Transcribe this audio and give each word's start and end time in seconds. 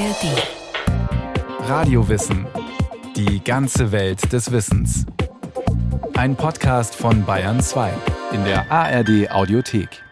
ARD. 0.00 1.68
Radiowissen. 1.68 2.46
Die 3.16 3.44
ganze 3.44 3.92
Welt 3.92 4.32
des 4.32 4.50
Wissens. 4.50 5.04
Ein 6.14 6.36
Podcast 6.36 6.94
von 6.94 7.26
Bayern 7.26 7.60
2 7.60 7.92
in 8.32 8.42
der 8.44 8.72
ARD 8.72 9.30
Audiothek. 9.30 10.02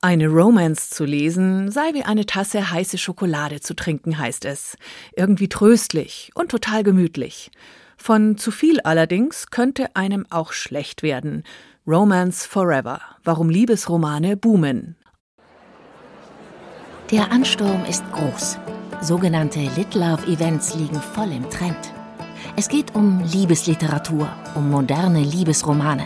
Eine 0.00 0.28
Romance 0.28 0.88
zu 0.88 1.04
lesen 1.04 1.70
sei 1.70 1.92
wie 1.92 2.04
eine 2.04 2.24
Tasse 2.24 2.70
heiße 2.70 2.96
Schokolade 2.96 3.60
zu 3.60 3.76
trinken, 3.76 4.16
heißt 4.16 4.46
es. 4.46 4.78
Irgendwie 5.14 5.50
tröstlich 5.50 6.30
und 6.34 6.50
total 6.50 6.82
gemütlich. 6.82 7.50
Von 7.98 8.38
zu 8.38 8.50
viel 8.50 8.80
allerdings 8.80 9.50
könnte 9.50 9.94
einem 9.96 10.24
auch 10.30 10.52
schlecht 10.52 11.02
werden. 11.02 11.42
Romance 11.86 12.46
Forever. 12.46 13.02
Warum 13.22 13.50
Liebesromane 13.50 14.38
boomen. 14.38 14.96
Der 17.12 17.30
Ansturm 17.30 17.84
ist 17.88 18.02
groß. 18.10 18.58
Sogenannte 19.00 19.60
Lit 19.60 19.94
Love 19.94 20.26
Events 20.26 20.74
liegen 20.74 21.00
voll 21.00 21.30
im 21.30 21.48
Trend. 21.50 21.76
Es 22.56 22.68
geht 22.68 22.96
um 22.96 23.22
Liebesliteratur, 23.22 24.28
um 24.56 24.68
moderne 24.70 25.20
Liebesromane. 25.20 26.04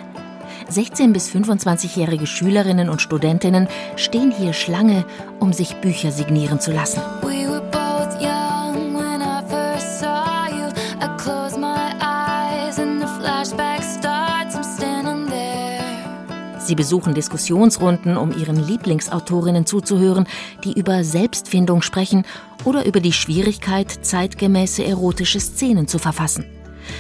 16- 0.71 1.15
bis 1.15 1.31
25-jährige 1.31 2.27
Schülerinnen 2.27 2.91
und 2.91 3.01
Studentinnen 3.01 3.67
stehen 3.97 4.31
hier 4.31 4.53
Schlange, 4.53 5.07
um 5.39 5.55
sich 5.55 5.77
Bücher 5.77 6.13
signieren 6.13 6.61
zu 6.61 6.71
lassen. 6.71 7.01
Sie 16.71 16.77
besuchen 16.77 17.15
Diskussionsrunden, 17.15 18.17
um 18.17 18.31
ihren 18.31 18.55
Lieblingsautorinnen 18.55 19.67
zuzuhören, 19.67 20.29
die 20.63 20.79
über 20.79 21.03
Selbstfindung 21.03 21.83
sprechen 21.83 22.25
oder 22.65 22.87
über 22.87 23.01
die 23.01 23.13
Schwierigkeit, 23.13 23.91
zeitgemäße 23.91 24.85
erotische 24.85 25.41
Szenen 25.41 25.89
zu 25.89 25.99
verfassen. 25.99 26.45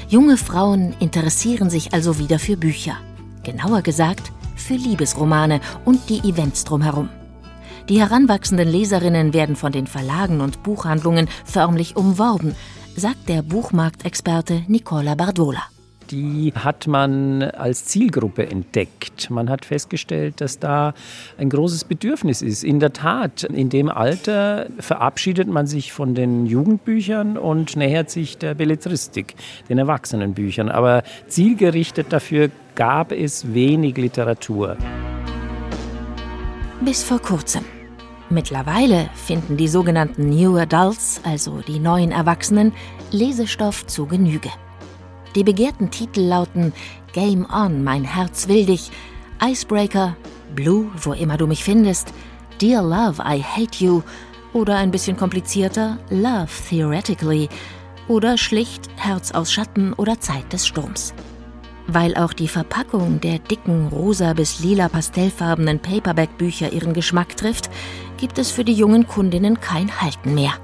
Junge 0.08 0.36
Frauen 0.36 0.92
interessieren 0.98 1.70
sich 1.70 1.94
also 1.94 2.18
wieder 2.18 2.40
für 2.40 2.56
Bücher. 2.56 2.96
Genauer 3.44 3.82
gesagt, 3.82 4.32
für 4.56 4.74
Liebesromane 4.74 5.60
und 5.84 6.08
die 6.08 6.18
Events 6.28 6.64
drumherum. 6.64 7.08
Die 7.88 8.00
heranwachsenden 8.00 8.68
Leserinnen 8.68 9.32
werden 9.32 9.54
von 9.54 9.70
den 9.70 9.86
Verlagen 9.86 10.40
und 10.40 10.64
Buchhandlungen 10.64 11.28
förmlich 11.44 11.94
umworben, 11.94 12.56
sagt 12.96 13.28
der 13.28 13.42
Buchmarktexperte 13.42 14.64
Nicola 14.66 15.14
Bardola 15.14 15.62
die 16.10 16.52
hat 16.54 16.86
man 16.86 17.42
als 17.42 17.84
Zielgruppe 17.84 18.48
entdeckt. 18.48 19.30
Man 19.30 19.48
hat 19.48 19.64
festgestellt, 19.64 20.40
dass 20.40 20.58
da 20.58 20.94
ein 21.38 21.48
großes 21.48 21.84
Bedürfnis 21.84 22.42
ist. 22.42 22.64
In 22.64 22.80
der 22.80 22.92
Tat, 22.92 23.44
in 23.44 23.68
dem 23.68 23.88
Alter 23.88 24.66
verabschiedet 24.78 25.48
man 25.48 25.66
sich 25.66 25.92
von 25.92 26.14
den 26.14 26.46
Jugendbüchern 26.46 27.36
und 27.36 27.76
nähert 27.76 28.10
sich 28.10 28.38
der 28.38 28.54
Belletristik, 28.54 29.34
den 29.68 29.78
Erwachsenenbüchern. 29.78 30.68
Aber 30.68 31.02
zielgerichtet 31.28 32.12
dafür 32.12 32.50
gab 32.74 33.12
es 33.12 33.52
wenig 33.54 33.96
Literatur. 33.96 34.76
Bis 36.80 37.02
vor 37.02 37.20
kurzem. 37.20 37.64
Mittlerweile 38.30 39.10
finden 39.14 39.56
die 39.56 39.68
sogenannten 39.68 40.30
New 40.30 40.56
Adults, 40.56 41.20
also 41.24 41.62
die 41.66 41.80
neuen 41.80 42.12
Erwachsenen, 42.12 42.72
Lesestoff 43.10 43.86
zu 43.86 44.06
Genüge. 44.06 44.50
Die 45.34 45.44
begehrten 45.44 45.90
Titel 45.90 46.22
lauten 46.22 46.72
Game 47.12 47.46
On, 47.52 47.84
mein 47.84 48.04
Herz 48.04 48.48
will 48.48 48.66
dich, 48.66 48.90
Icebreaker, 49.42 50.16
Blue, 50.54 50.90
wo 51.02 51.12
immer 51.12 51.36
du 51.36 51.46
mich 51.46 51.62
findest, 51.62 52.12
Dear 52.60 52.82
Love, 52.82 53.22
I 53.22 53.42
Hate 53.42 53.84
You 53.84 54.02
oder 54.52 54.76
ein 54.76 54.90
bisschen 54.90 55.16
komplizierter 55.16 55.98
Love 56.10 56.50
Theoretically 56.68 57.48
oder 58.08 58.36
schlicht 58.36 58.90
Herz 58.96 59.30
aus 59.30 59.52
Schatten 59.52 59.92
oder 59.92 60.18
Zeit 60.18 60.52
des 60.52 60.66
Sturms. 60.66 61.14
Weil 61.86 62.16
auch 62.16 62.32
die 62.32 62.48
Verpackung 62.48 63.20
der 63.20 63.38
dicken 63.38 63.88
rosa 63.88 64.32
bis 64.32 64.60
lila 64.60 64.88
pastellfarbenen 64.88 65.78
Paperback-Bücher 65.78 66.72
ihren 66.72 66.92
Geschmack 66.92 67.36
trifft, 67.36 67.70
gibt 68.16 68.38
es 68.38 68.50
für 68.50 68.64
die 68.64 68.74
jungen 68.74 69.06
Kundinnen 69.06 69.60
kein 69.60 70.00
Halten 70.00 70.34
mehr. 70.34 70.54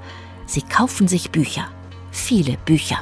Sie 0.45 0.61
kaufen 0.61 1.07
sich 1.07 1.31
Bücher. 1.31 1.67
Viele 2.11 2.57
Bücher. 2.65 2.99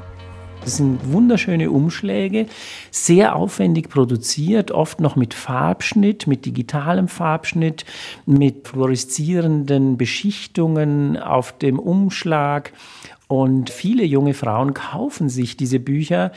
Das 0.65 0.77
sind 0.77 1.13
wunderschöne 1.13 1.69
Umschläge, 1.69 2.47
sehr 2.89 3.35
aufwendig 3.35 3.87
produziert, 3.87 4.71
oft 4.71 4.99
noch 4.99 5.15
mit 5.15 5.35
Farbschnitt, 5.35 6.25
mit 6.25 6.47
digitalem 6.47 7.07
Farbschnitt, 7.07 7.85
mit 8.25 8.67
fluoreszierenden 8.67 9.95
Beschichtungen 9.95 11.17
auf 11.17 11.55
dem 11.55 11.77
Umschlag. 11.77 12.73
Und 13.27 13.69
viele 13.69 14.03
junge 14.05 14.33
Frauen 14.33 14.73
kaufen 14.73 15.29
sich 15.29 15.55
diese 15.55 15.79
Bücher 15.79 16.31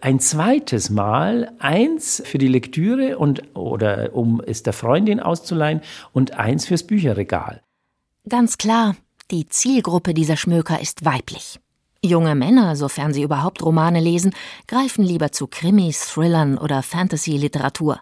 ein 0.00 0.18
zweites 0.18 0.90
Mal, 0.90 1.52
eins 1.60 2.20
für 2.24 2.38
die 2.38 2.48
Lektüre 2.48 3.16
und 3.16 3.56
oder 3.56 4.10
um 4.12 4.42
es 4.44 4.64
der 4.64 4.72
Freundin 4.72 5.20
auszuleihen 5.20 5.82
und 6.12 6.34
eins 6.34 6.66
fürs 6.66 6.82
Bücherregal. 6.82 7.62
Ganz 8.28 8.58
klar, 8.58 8.96
die 9.30 9.46
Zielgruppe 9.46 10.14
dieser 10.14 10.36
Schmöker 10.36 10.80
ist 10.80 11.04
weiblich. 11.04 11.60
Junge 12.04 12.36
Männer, 12.36 12.76
sofern 12.76 13.12
sie 13.12 13.22
überhaupt 13.22 13.60
Romane 13.60 13.98
lesen, 13.98 14.32
greifen 14.68 15.04
lieber 15.04 15.32
zu 15.32 15.48
Krimis, 15.48 16.06
Thrillern 16.06 16.56
oder 16.56 16.84
Fantasy-Literatur. 16.84 17.98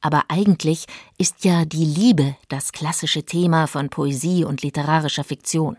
Aber 0.00 0.24
eigentlich 0.26 0.86
ist 1.18 1.44
ja 1.44 1.64
die 1.64 1.84
Liebe 1.84 2.34
das 2.48 2.72
klassische 2.72 3.22
Thema 3.22 3.68
von 3.68 3.90
Poesie 3.90 4.44
und 4.44 4.62
literarischer 4.62 5.22
Fiktion. 5.22 5.76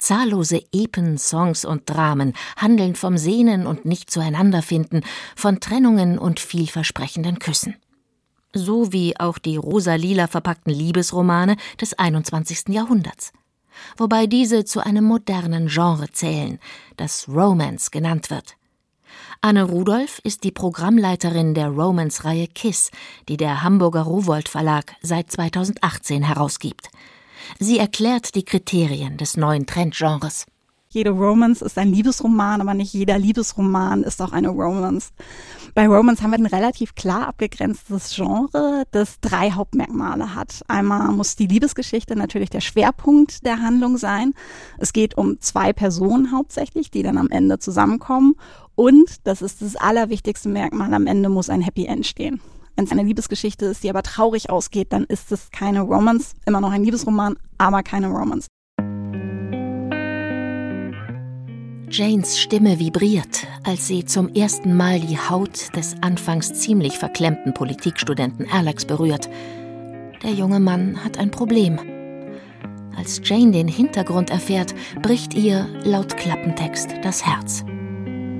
Zahllose 0.00 0.60
Epen, 0.72 1.18
Songs 1.18 1.64
und 1.64 1.88
Dramen 1.88 2.32
handeln 2.56 2.96
vom 2.96 3.16
Sehnen 3.16 3.68
und 3.68 3.84
nicht 3.84 4.10
zueinanderfinden, 4.10 5.04
von 5.36 5.60
Trennungen 5.60 6.18
und 6.18 6.40
vielversprechenden 6.40 7.38
Küssen. 7.38 7.76
So 8.52 8.92
wie 8.92 9.18
auch 9.20 9.38
die 9.38 9.56
rosa-lila 9.56 10.26
verpackten 10.26 10.74
Liebesromane 10.74 11.56
des 11.80 11.96
21. 11.96 12.70
Jahrhunderts 12.70 13.32
wobei 13.96 14.26
diese 14.26 14.64
zu 14.64 14.80
einem 14.80 15.04
modernen 15.04 15.68
Genre 15.68 16.10
zählen, 16.10 16.58
das 16.96 17.28
Romance 17.28 17.90
genannt 17.90 18.30
wird. 18.30 18.56
Anne 19.40 19.64
Rudolph 19.64 20.18
ist 20.24 20.44
die 20.44 20.50
Programmleiterin 20.50 21.54
der 21.54 21.68
Romance-Reihe 21.68 22.48
KISS, 22.48 22.90
die 23.28 23.36
der 23.36 23.62
Hamburger 23.62 24.02
Rowold 24.02 24.48
Verlag 24.48 24.94
seit 25.02 25.30
2018 25.30 26.22
herausgibt. 26.22 26.88
Sie 27.58 27.78
erklärt 27.78 28.34
die 28.34 28.44
Kriterien 28.44 29.16
des 29.18 29.36
neuen 29.36 29.66
Trendgenres. 29.66 30.46
Jede 30.96 31.10
Romance 31.10 31.60
ist 31.60 31.76
ein 31.76 31.92
Liebesroman, 31.92 32.62
aber 32.62 32.72
nicht 32.72 32.94
jeder 32.94 33.18
Liebesroman 33.18 34.02
ist 34.02 34.22
auch 34.22 34.32
eine 34.32 34.48
Romance. 34.48 35.10
Bei 35.74 35.86
Romance 35.86 36.22
haben 36.22 36.30
wir 36.30 36.38
ein 36.38 36.46
relativ 36.46 36.94
klar 36.94 37.28
abgegrenztes 37.28 38.14
Genre, 38.14 38.84
das 38.92 39.20
drei 39.20 39.50
Hauptmerkmale 39.50 40.34
hat. 40.34 40.62
Einmal 40.68 41.12
muss 41.12 41.36
die 41.36 41.48
Liebesgeschichte 41.48 42.16
natürlich 42.16 42.48
der 42.48 42.62
Schwerpunkt 42.62 43.44
der 43.44 43.60
Handlung 43.60 43.98
sein. 43.98 44.32
Es 44.78 44.94
geht 44.94 45.18
um 45.18 45.38
zwei 45.38 45.74
Personen 45.74 46.32
hauptsächlich, 46.32 46.90
die 46.90 47.02
dann 47.02 47.18
am 47.18 47.28
Ende 47.28 47.58
zusammenkommen. 47.58 48.34
Und, 48.74 49.16
das 49.24 49.42
ist 49.42 49.60
das 49.60 49.76
allerwichtigste 49.76 50.48
Merkmal, 50.48 50.94
am 50.94 51.06
Ende 51.06 51.28
muss 51.28 51.50
ein 51.50 51.60
Happy 51.60 51.84
End 51.84 52.06
stehen. 52.06 52.40
Wenn 52.74 52.86
es 52.86 52.92
eine 52.92 53.02
Liebesgeschichte 53.02 53.66
ist, 53.66 53.84
die 53.84 53.90
aber 53.90 54.02
traurig 54.02 54.48
ausgeht, 54.48 54.94
dann 54.94 55.04
ist 55.04 55.30
es 55.30 55.50
keine 55.50 55.82
Romance, 55.82 56.32
immer 56.46 56.62
noch 56.62 56.72
ein 56.72 56.84
Liebesroman, 56.84 57.36
aber 57.58 57.82
keine 57.82 58.08
Romance. 58.08 58.46
Janes 61.88 62.40
Stimme 62.40 62.80
vibriert, 62.80 63.46
als 63.62 63.86
sie 63.86 64.04
zum 64.04 64.28
ersten 64.34 64.76
Mal 64.76 64.98
die 64.98 65.18
Haut 65.18 65.74
des 65.76 65.94
anfangs 66.00 66.52
ziemlich 66.52 66.98
verklemmten 66.98 67.54
Politikstudenten 67.54 68.46
Alex 68.50 68.84
berührt. 68.84 69.28
Der 70.22 70.32
junge 70.32 70.58
Mann 70.58 71.02
hat 71.04 71.16
ein 71.18 71.30
Problem. 71.30 71.78
Als 72.96 73.20
Jane 73.22 73.52
den 73.52 73.68
Hintergrund 73.68 74.30
erfährt, 74.30 74.74
bricht 75.00 75.34
ihr 75.34 75.68
laut 75.84 76.16
Klappentext 76.16 76.90
das 77.02 77.24
Herz. 77.24 77.64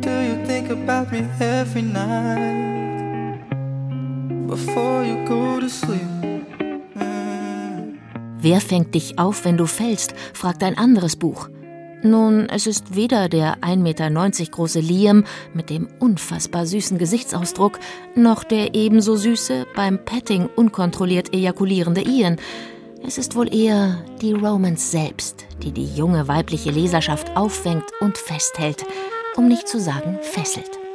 Do 0.00 0.10
you 0.10 0.36
think 0.46 0.70
about 0.70 1.10
me 1.12 1.28
every 1.38 1.82
night 1.82 3.40
before 4.48 5.04
you 5.04 5.24
go 5.24 5.60
to 5.60 5.68
sleep? 5.68 6.00
Wer 8.38 8.60
fängt 8.60 8.94
dich 8.94 9.18
auf, 9.18 9.44
wenn 9.44 9.56
du 9.56 9.66
fällst? 9.66 10.14
fragt 10.32 10.62
ein 10.62 10.78
anderes 10.78 11.16
Buch. 11.16 11.48
Nun, 12.10 12.48
es 12.48 12.68
ist 12.68 12.94
weder 12.94 13.28
der 13.28 13.58
1,90 13.58 13.76
Meter 13.78 14.10
große 14.50 14.78
Liam 14.80 15.24
mit 15.54 15.70
dem 15.70 15.88
unfassbar 15.98 16.64
süßen 16.64 16.98
Gesichtsausdruck, 16.98 17.80
noch 18.14 18.44
der 18.44 18.74
ebenso 18.74 19.16
süße, 19.16 19.66
beim 19.74 19.98
Petting 19.98 20.48
unkontrolliert 20.54 21.34
ejakulierende 21.34 22.02
Ian. 22.02 22.36
Es 23.04 23.18
ist 23.18 23.34
wohl 23.34 23.52
eher 23.52 24.04
die 24.20 24.32
Romance 24.32 24.90
selbst, 24.90 25.46
die 25.62 25.72
die 25.72 25.86
junge 25.96 26.28
weibliche 26.28 26.70
Leserschaft 26.70 27.36
auffängt 27.36 27.86
und 28.00 28.18
festhält, 28.18 28.84
um 29.36 29.48
nicht 29.48 29.68
zu 29.68 29.80
sagen 29.80 30.18
fesselt. 30.22 30.85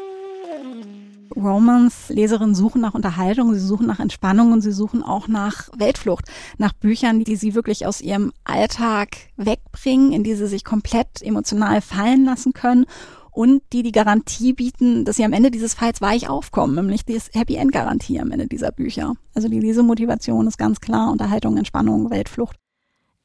Romance-Leserinnen 1.35 2.55
suchen 2.55 2.81
nach 2.81 2.93
Unterhaltung, 2.93 3.53
sie 3.53 3.59
suchen 3.59 3.87
nach 3.87 3.99
Entspannung 3.99 4.51
und 4.51 4.61
sie 4.61 4.71
suchen 4.71 5.03
auch 5.03 5.27
nach 5.27 5.69
Weltflucht, 5.77 6.25
nach 6.57 6.73
Büchern, 6.73 7.23
die 7.23 7.35
sie 7.35 7.55
wirklich 7.55 7.85
aus 7.85 8.01
ihrem 8.01 8.31
Alltag 8.43 9.09
wegbringen, 9.37 10.11
in 10.11 10.23
die 10.23 10.35
sie 10.35 10.47
sich 10.47 10.63
komplett 10.63 11.21
emotional 11.21 11.81
fallen 11.81 12.25
lassen 12.25 12.53
können 12.53 12.85
und 13.31 13.63
die 13.71 13.83
die 13.83 13.91
Garantie 13.91 14.53
bieten, 14.53 15.05
dass 15.05 15.15
sie 15.15 15.25
am 15.25 15.33
Ende 15.33 15.51
dieses 15.51 15.73
Falls 15.73 16.01
weich 16.01 16.29
aufkommen, 16.29 16.75
nämlich 16.75 17.05
die 17.05 17.19
Happy 17.33 17.55
End 17.55 17.71
Garantie 17.71 18.19
am 18.19 18.31
Ende 18.31 18.47
dieser 18.47 18.71
Bücher. 18.71 19.15
Also 19.33 19.47
die 19.47 19.59
Lesemotivation 19.59 20.47
ist 20.47 20.57
ganz 20.57 20.81
klar 20.81 21.11
Unterhaltung, 21.11 21.57
Entspannung, 21.57 22.09
Weltflucht. 22.09 22.57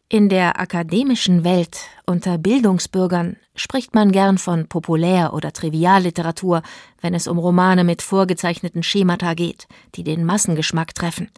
In 0.08 0.28
der 0.28 0.60
akademischen 0.60 1.42
Welt 1.42 1.80
unter 2.06 2.38
Bildungsbürgern 2.38 3.38
spricht 3.56 3.92
man 3.96 4.12
gern 4.12 4.38
von 4.38 4.68
Populär- 4.68 5.34
oder 5.34 5.52
Trivialliteratur, 5.52 6.62
wenn 7.00 7.12
es 7.12 7.26
um 7.26 7.40
Romane 7.40 7.82
mit 7.82 8.02
vorgezeichneten 8.02 8.84
Schemata 8.84 9.34
geht, 9.34 9.66
die 9.96 10.04
den 10.04 10.24
Massengeschmack 10.24 10.94
treffen. 10.94 11.28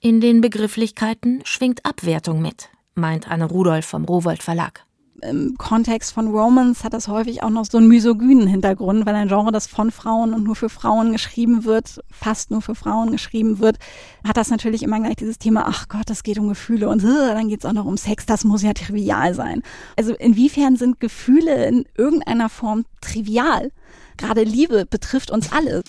In 0.00 0.20
den 0.20 0.40
Begrifflichkeiten 0.40 1.42
schwingt 1.44 1.86
Abwertung 1.86 2.42
mit, 2.42 2.68
meint 2.96 3.30
Anne 3.30 3.44
Rudolph 3.44 3.86
vom 3.86 4.04
Rowold 4.04 4.42
Verlag 4.42 4.84
im 5.22 5.56
Kontext 5.58 6.12
von 6.12 6.28
Romance 6.28 6.84
hat 6.84 6.92
das 6.92 7.08
häufig 7.08 7.42
auch 7.42 7.50
noch 7.50 7.64
so 7.64 7.78
einen 7.78 7.88
misogynen 7.88 8.46
Hintergrund, 8.46 9.06
weil 9.06 9.14
ein 9.14 9.28
Genre, 9.28 9.52
das 9.52 9.66
von 9.66 9.90
Frauen 9.90 10.34
und 10.34 10.44
nur 10.44 10.56
für 10.56 10.68
Frauen 10.68 11.12
geschrieben 11.12 11.64
wird, 11.64 12.00
fast 12.10 12.50
nur 12.50 12.62
für 12.62 12.74
Frauen 12.74 13.10
geschrieben 13.10 13.58
wird, 13.58 13.78
hat 14.26 14.36
das 14.36 14.50
natürlich 14.50 14.82
immer 14.82 15.00
gleich 15.00 15.16
dieses 15.16 15.38
Thema, 15.38 15.64
ach 15.66 15.88
Gott, 15.88 16.04
das 16.06 16.22
geht 16.22 16.38
um 16.38 16.48
Gefühle 16.48 16.88
und 16.88 17.02
äh, 17.02 17.34
dann 17.34 17.48
geht 17.48 17.60
es 17.60 17.66
auch 17.66 17.72
noch 17.72 17.86
um 17.86 17.96
Sex, 17.96 18.26
das 18.26 18.44
muss 18.44 18.62
ja 18.62 18.72
trivial 18.72 19.34
sein. 19.34 19.62
Also 19.96 20.14
inwiefern 20.14 20.76
sind 20.76 21.00
Gefühle 21.00 21.66
in 21.66 21.84
irgendeiner 21.96 22.48
Form 22.48 22.84
trivial? 23.00 23.72
Gerade 24.16 24.42
Liebe 24.42 24.86
betrifft 24.86 25.30
uns 25.30 25.52
alle. 25.52 25.82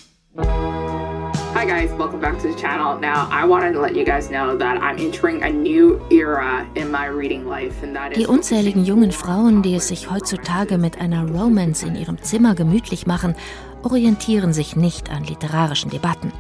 Hi 1.56 1.66
guys, 1.66 1.90
welcome 1.98 2.19
back 2.22 2.40
to 2.42 2.48
the 2.48 2.56
channel. 2.56 3.00
Now, 3.00 3.28
I 3.31 3.44
wanted 3.44 3.74
to 3.74 3.81
let 3.81 3.96
you 3.96 4.06
guys 4.06 4.30
know 4.30 4.56
that 4.56 4.78
I'm 4.84 5.00
entering 5.00 5.42
a 5.42 5.50
new 5.50 6.00
era 6.12 6.66
in 6.75 6.92
my 6.92 7.07
reading 7.07 7.48
life 7.48 7.84
and 7.84 7.96
that 7.96 8.12
is 8.12 8.18
Die 8.19 8.28
unzähligen 8.28 8.86
jungen 8.86 9.12
Frauen, 9.12 9.63
die 9.63 9.74
es 9.74 9.88
sich 9.88 10.12
heutzutage 10.12 10.78
mit 10.78 11.01
einer 11.01 11.28
Romance 11.28 11.84
in 11.84 11.96
ihrem 11.96 12.22
Zimmer 12.22 12.54
gemütlich 12.54 13.07
machen, 13.07 13.36
orientieren 13.81 14.54
sich 14.54 14.75
nicht 14.75 15.10
an 15.10 15.24
literarischen 15.24 15.90
Debatten. 15.90 16.31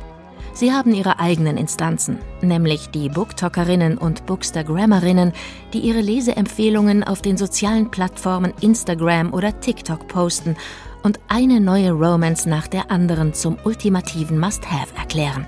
Sie 0.53 0.73
haben 0.73 0.93
ihre 0.93 1.19
eigenen 1.19 1.57
Instanzen, 1.57 2.19
nämlich 2.41 2.89
die 2.89 3.09
Booktalkerinnen 3.09 3.97
und 3.97 4.27
Bookstagrammerinnen, 4.27 5.33
die 5.73 5.79
ihre 5.79 6.01
Leseempfehlungen 6.01 7.03
auf 7.03 7.21
den 7.23 7.35
sozialen 7.35 7.89
Plattformen 7.89 8.53
Instagram 8.61 9.33
oder 9.33 9.59
TikTok 9.59 10.07
posten 10.07 10.55
und 11.03 11.19
eine 11.27 11.59
neue 11.59 11.91
Romance 11.91 12.47
nach 12.47 12.67
der 12.67 12.91
anderen 12.91 13.33
zum 13.33 13.57
ultimativen 13.63 14.39
Must-Have 14.39 14.95
erklären. 14.97 15.45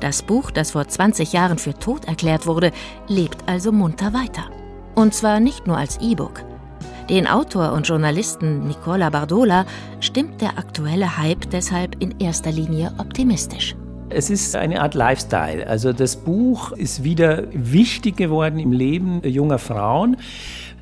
Das 0.00 0.22
Buch, 0.22 0.50
das 0.50 0.72
vor 0.72 0.86
20 0.86 1.32
Jahren 1.32 1.58
für 1.58 1.74
tot 1.74 2.06
erklärt 2.06 2.46
wurde, 2.46 2.72
lebt 3.08 3.48
also 3.48 3.72
munter 3.72 4.12
weiter. 4.12 4.50
Und 4.94 5.14
zwar 5.14 5.40
nicht 5.40 5.66
nur 5.66 5.76
als 5.76 5.98
E-Book. 6.00 6.44
Den 7.10 7.26
Autor 7.26 7.72
und 7.72 7.86
Journalisten 7.86 8.66
Nicola 8.66 9.10
Bardola 9.10 9.66
stimmt 10.00 10.40
der 10.40 10.58
aktuelle 10.58 11.18
Hype 11.18 11.50
deshalb 11.50 12.02
in 12.02 12.18
erster 12.18 12.50
Linie 12.50 12.92
optimistisch. 12.98 13.76
Es 14.08 14.30
ist 14.30 14.54
eine 14.54 14.80
Art 14.80 14.94
Lifestyle. 14.94 15.66
Also 15.66 15.92
das 15.92 16.16
Buch 16.16 16.72
ist 16.72 17.02
wieder 17.04 17.44
wichtig 17.52 18.16
geworden 18.16 18.58
im 18.58 18.72
Leben 18.72 19.20
junger 19.26 19.58
Frauen. 19.58 20.16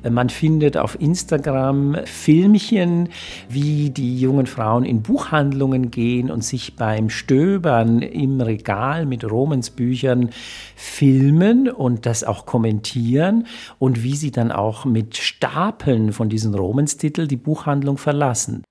Man 0.09 0.29
findet 0.29 0.77
auf 0.77 0.99
Instagram 0.99 1.97
Filmchen, 2.05 3.09
wie 3.47 3.89
die 3.89 4.19
jungen 4.19 4.47
Frauen 4.47 4.83
in 4.83 5.01
Buchhandlungen 5.01 5.91
gehen 5.91 6.29
und 6.29 6.43
sich 6.43 6.75
beim 6.75 7.09
Stöbern 7.09 8.01
im 8.01 8.41
Regal 8.41 9.05
mit 9.05 9.29
Romensbüchern 9.29 10.31
filmen 10.75 11.69
und 11.69 12.05
das 12.05 12.23
auch 12.23 12.45
kommentieren 12.45 13.47
und 13.79 14.03
wie 14.03 14.15
sie 14.15 14.31
dann 14.31 14.51
auch 14.51 14.85
mit 14.85 15.15
Stapeln 15.15 16.11
von 16.11 16.29
diesen 16.29 16.53
Romanstiteln 16.53 17.27
die 17.27 17.37
Buchhandlung 17.37 17.97
verlassen. 17.97 18.63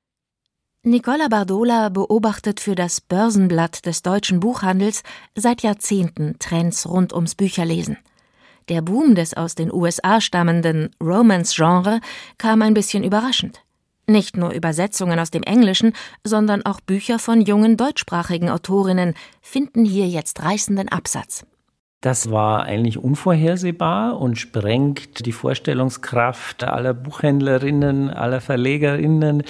Nicola 0.84 1.28
Bardola 1.28 1.90
beobachtet 1.90 2.58
für 2.58 2.74
das 2.74 3.00
Börsenblatt 3.00 3.86
des 3.86 4.02
deutschen 4.02 4.40
Buchhandels 4.40 5.04
seit 5.36 5.62
Jahrzehnten 5.62 6.40
Trends 6.40 6.88
rund 6.88 7.12
ums 7.12 7.36
Bücherlesen. 7.36 7.98
Der 8.68 8.82
Boom 8.82 9.14
des 9.14 9.34
aus 9.34 9.54
den 9.54 9.72
USA 9.72 10.20
stammenden 10.20 10.90
Romance-Genre 11.00 12.00
kam 12.38 12.62
ein 12.62 12.74
bisschen 12.74 13.04
überraschend. 13.04 13.62
Nicht 14.06 14.36
nur 14.36 14.52
Übersetzungen 14.52 15.18
aus 15.18 15.30
dem 15.30 15.42
Englischen, 15.42 15.92
sondern 16.24 16.66
auch 16.66 16.80
Bücher 16.80 17.18
von 17.18 17.40
jungen 17.40 17.76
deutschsprachigen 17.76 18.50
Autorinnen 18.50 19.14
finden 19.40 19.84
hier 19.84 20.08
jetzt 20.08 20.42
reißenden 20.42 20.88
Absatz. 20.88 21.44
Das 22.02 22.32
war 22.32 22.64
eigentlich 22.64 22.98
unvorhersehbar 22.98 24.20
und 24.20 24.36
sprengt 24.36 25.24
die 25.24 25.30
Vorstellungskraft 25.30 26.64
aller 26.64 26.94
Buchhändlerinnen, 26.94 28.10
aller 28.10 28.40
Verlegerinnen, 28.40 29.44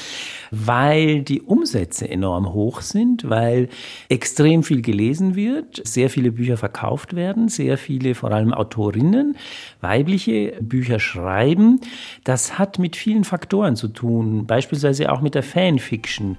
weil 0.51 1.23
die 1.23 1.41
Umsätze 1.41 2.11
enorm 2.11 2.53
hoch 2.53 2.83
sind, 2.83 3.31
weil 3.31 3.71
extrem 4.11 4.65
viel 4.65 4.83
gelesen 4.83 5.35
wird, 5.35 5.81
sehr 5.89 6.11
viele 6.11 6.31
Bücher 6.31 6.59
verkauft 6.59 7.17
werden, 7.17 7.49
sehr 7.49 7.79
viele, 7.79 8.15
vor 8.15 8.33
allem 8.33 8.53
Autorinnen, 8.53 9.39
weibliche 9.81 10.53
Bücher 10.61 11.01
schreiben. 11.01 11.81
Das 12.23 12.59
hat 12.59 12.79
mit 12.79 12.97
vielen 12.97 13.25
Faktoren 13.25 13.77
zu 13.77 13.89
tun, 13.89 14.47
beispielsweise 14.47 15.11
auch 15.11 15.23
mit 15.23 15.35
der 15.35 15.43
Fanfiction. 15.43 16.37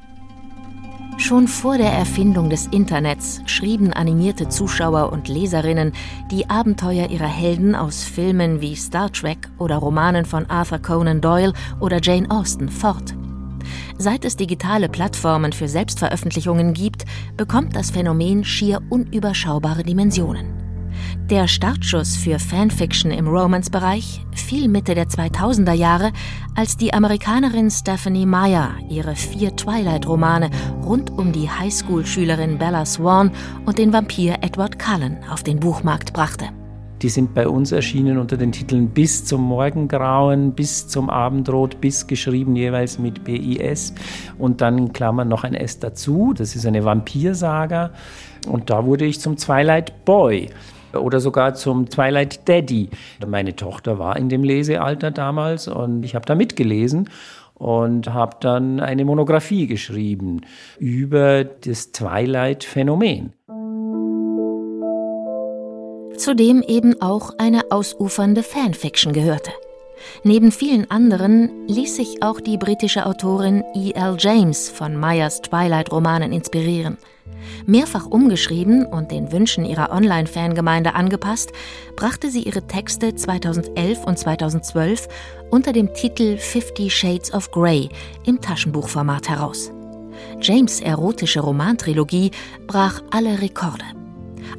Schon 1.18 1.48
vor 1.48 1.78
der 1.78 1.92
Erfindung 1.92 2.50
des 2.50 2.68
Internets 2.68 3.42
schrieben 3.46 3.94
animierte 3.94 4.50
Zuschauer 4.50 5.12
und 5.12 5.28
Leserinnen 5.28 5.94
die 6.32 6.50
Abenteuer 6.50 7.10
ihrer 7.10 7.28
Helden 7.28 7.76
aus 7.76 8.04
Filmen 8.04 8.62
wie 8.62 8.76
Star 8.76 9.12
Trek 9.12 9.50
oder 9.58 9.78
Romanen 9.78 10.26
von 10.26 10.50
Arthur 10.50 10.80
Conan 10.80 11.22
Doyle 11.22 11.54
oder 11.80 12.00
Jane 12.02 12.30
Austen 12.30 12.70
fort. 12.70 13.16
Seit 13.98 14.26
es 14.26 14.36
digitale 14.36 14.90
Plattformen 14.90 15.54
für 15.54 15.68
Selbstveröffentlichungen 15.68 16.74
gibt, 16.74 17.06
bekommt 17.38 17.76
das 17.76 17.92
Phänomen 17.92 18.44
schier 18.44 18.82
unüberschaubare 18.90 19.84
Dimensionen. 19.84 20.63
Der 21.30 21.48
Startschuss 21.48 22.18
für 22.18 22.38
Fanfiction 22.38 23.10
im 23.10 23.30
Romance-Bereich 23.30 24.26
fiel 24.36 24.68
Mitte 24.68 24.94
der 24.94 25.08
2000er 25.08 25.72
Jahre, 25.72 26.12
als 26.54 26.76
die 26.76 26.94
Amerikanerin 26.94 27.72
Stephanie 27.72 28.26
Meyer 28.26 28.72
ihre 28.90 29.16
vier 29.16 29.56
Twilight-Romane 29.56 30.50
rund 30.84 31.12
um 31.12 31.32
die 31.32 31.50
Highschool-Schülerin 31.50 32.58
Bella 32.58 32.86
Swan 32.86 33.32
und 33.66 33.78
den 33.78 33.94
Vampir 33.94 34.36
Edward 34.42 34.78
Cullen 34.78 35.18
auf 35.32 35.44
den 35.44 35.62
Buchmarkt 35.62 36.12
brachte. 36.12 36.50
Die 37.02 37.10
sind 37.10 37.34
bei 37.34 37.48
uns 37.48 37.72
erschienen 37.72 38.18
unter 38.18 38.36
den 38.36 38.52
Titeln 38.52 38.90
Bis 38.90 39.24
zum 39.24 39.44
Morgengrauen, 39.44 40.52
Bis 40.52 40.90
zum 40.90 41.10
Abendrot, 41.10 41.80
Bis 41.80 42.06
geschrieben 42.06 42.58
jeweils 42.58 43.00
mit 43.00 43.24
BIS 43.24 43.94
und 44.38 44.60
dann 44.60 44.78
in 44.78 44.94
Klammern 44.94 45.30
noch 45.30 45.46
ein 45.46 45.54
S 45.54 45.80
dazu. 45.80 46.34
Das 46.34 46.54
ist 46.58 46.66
eine 46.66 46.84
Vampirsaga. 46.84 47.92
Und 48.48 48.70
da 48.70 48.86
wurde 48.86 49.06
ich 49.06 49.22
zum 49.22 49.38
Twilight 49.38 50.04
Boy 50.04 50.50
oder 50.96 51.20
sogar 51.20 51.56
zum 51.56 51.90
Twilight 51.90 52.48
Daddy. 52.48 52.90
Meine 53.26 53.56
Tochter 53.56 54.00
war 54.00 54.18
in 54.18 54.30
dem 54.30 54.44
Lesealter 54.44 55.12
damals 55.12 55.68
und 55.68 56.04
ich 56.04 56.16
habe 56.16 56.26
da 56.26 56.36
mitgelesen 56.36 57.10
und 57.56 58.14
habe 58.14 58.38
dann 58.40 58.80
eine 58.80 59.06
Monographie 59.06 59.68
geschrieben 59.68 60.42
über 60.80 61.44
das 61.44 61.92
Twilight-Phänomen. 61.92 63.34
Zu 66.18 66.36
dem 66.36 66.62
eben 66.62 67.02
auch 67.02 67.32
eine 67.38 67.72
ausufernde 67.72 68.44
Fanfiction 68.44 69.14
gehörte. 69.14 69.52
Neben 70.24 70.52
vielen 70.52 70.90
anderen 70.92 71.50
ließ 71.68 71.96
sich 71.96 72.22
auch 72.22 72.42
die 72.42 72.58
britische 72.58 73.06
Autorin 73.06 73.64
E.L. 73.74 74.18
James 74.20 74.70
von 74.70 74.98
Meyers 74.98 75.42
Twilight-Romanen 75.42 76.32
inspirieren– 76.32 76.98
Mehrfach 77.66 78.06
umgeschrieben 78.06 78.86
und 78.86 79.12
den 79.12 79.32
Wünschen 79.32 79.66
ihrer 79.66 79.92
Online-Fangemeinde 79.92 80.96
angepasst, 80.96 81.52
brachte 81.96 82.30
sie 82.30 82.44
ihre 82.44 82.68
Texte 82.68 83.16
2011 83.16 84.04
und 84.06 84.18
2012 84.18 85.08
unter 85.50 85.74
dem 85.74 85.94
Titel 85.94 86.38
Fifty 86.38 86.90
Shades 86.90 87.34
of 87.34 87.52
Grey 87.52 87.90
im 88.26 88.42
Taschenbuchformat 88.42 89.30
heraus. 89.30 89.72
James' 90.42 90.82
erotische 90.82 91.40
Romantrilogie 91.40 92.32
brach 92.68 93.02
alle 93.12 93.42
Rekorde. 93.42 93.86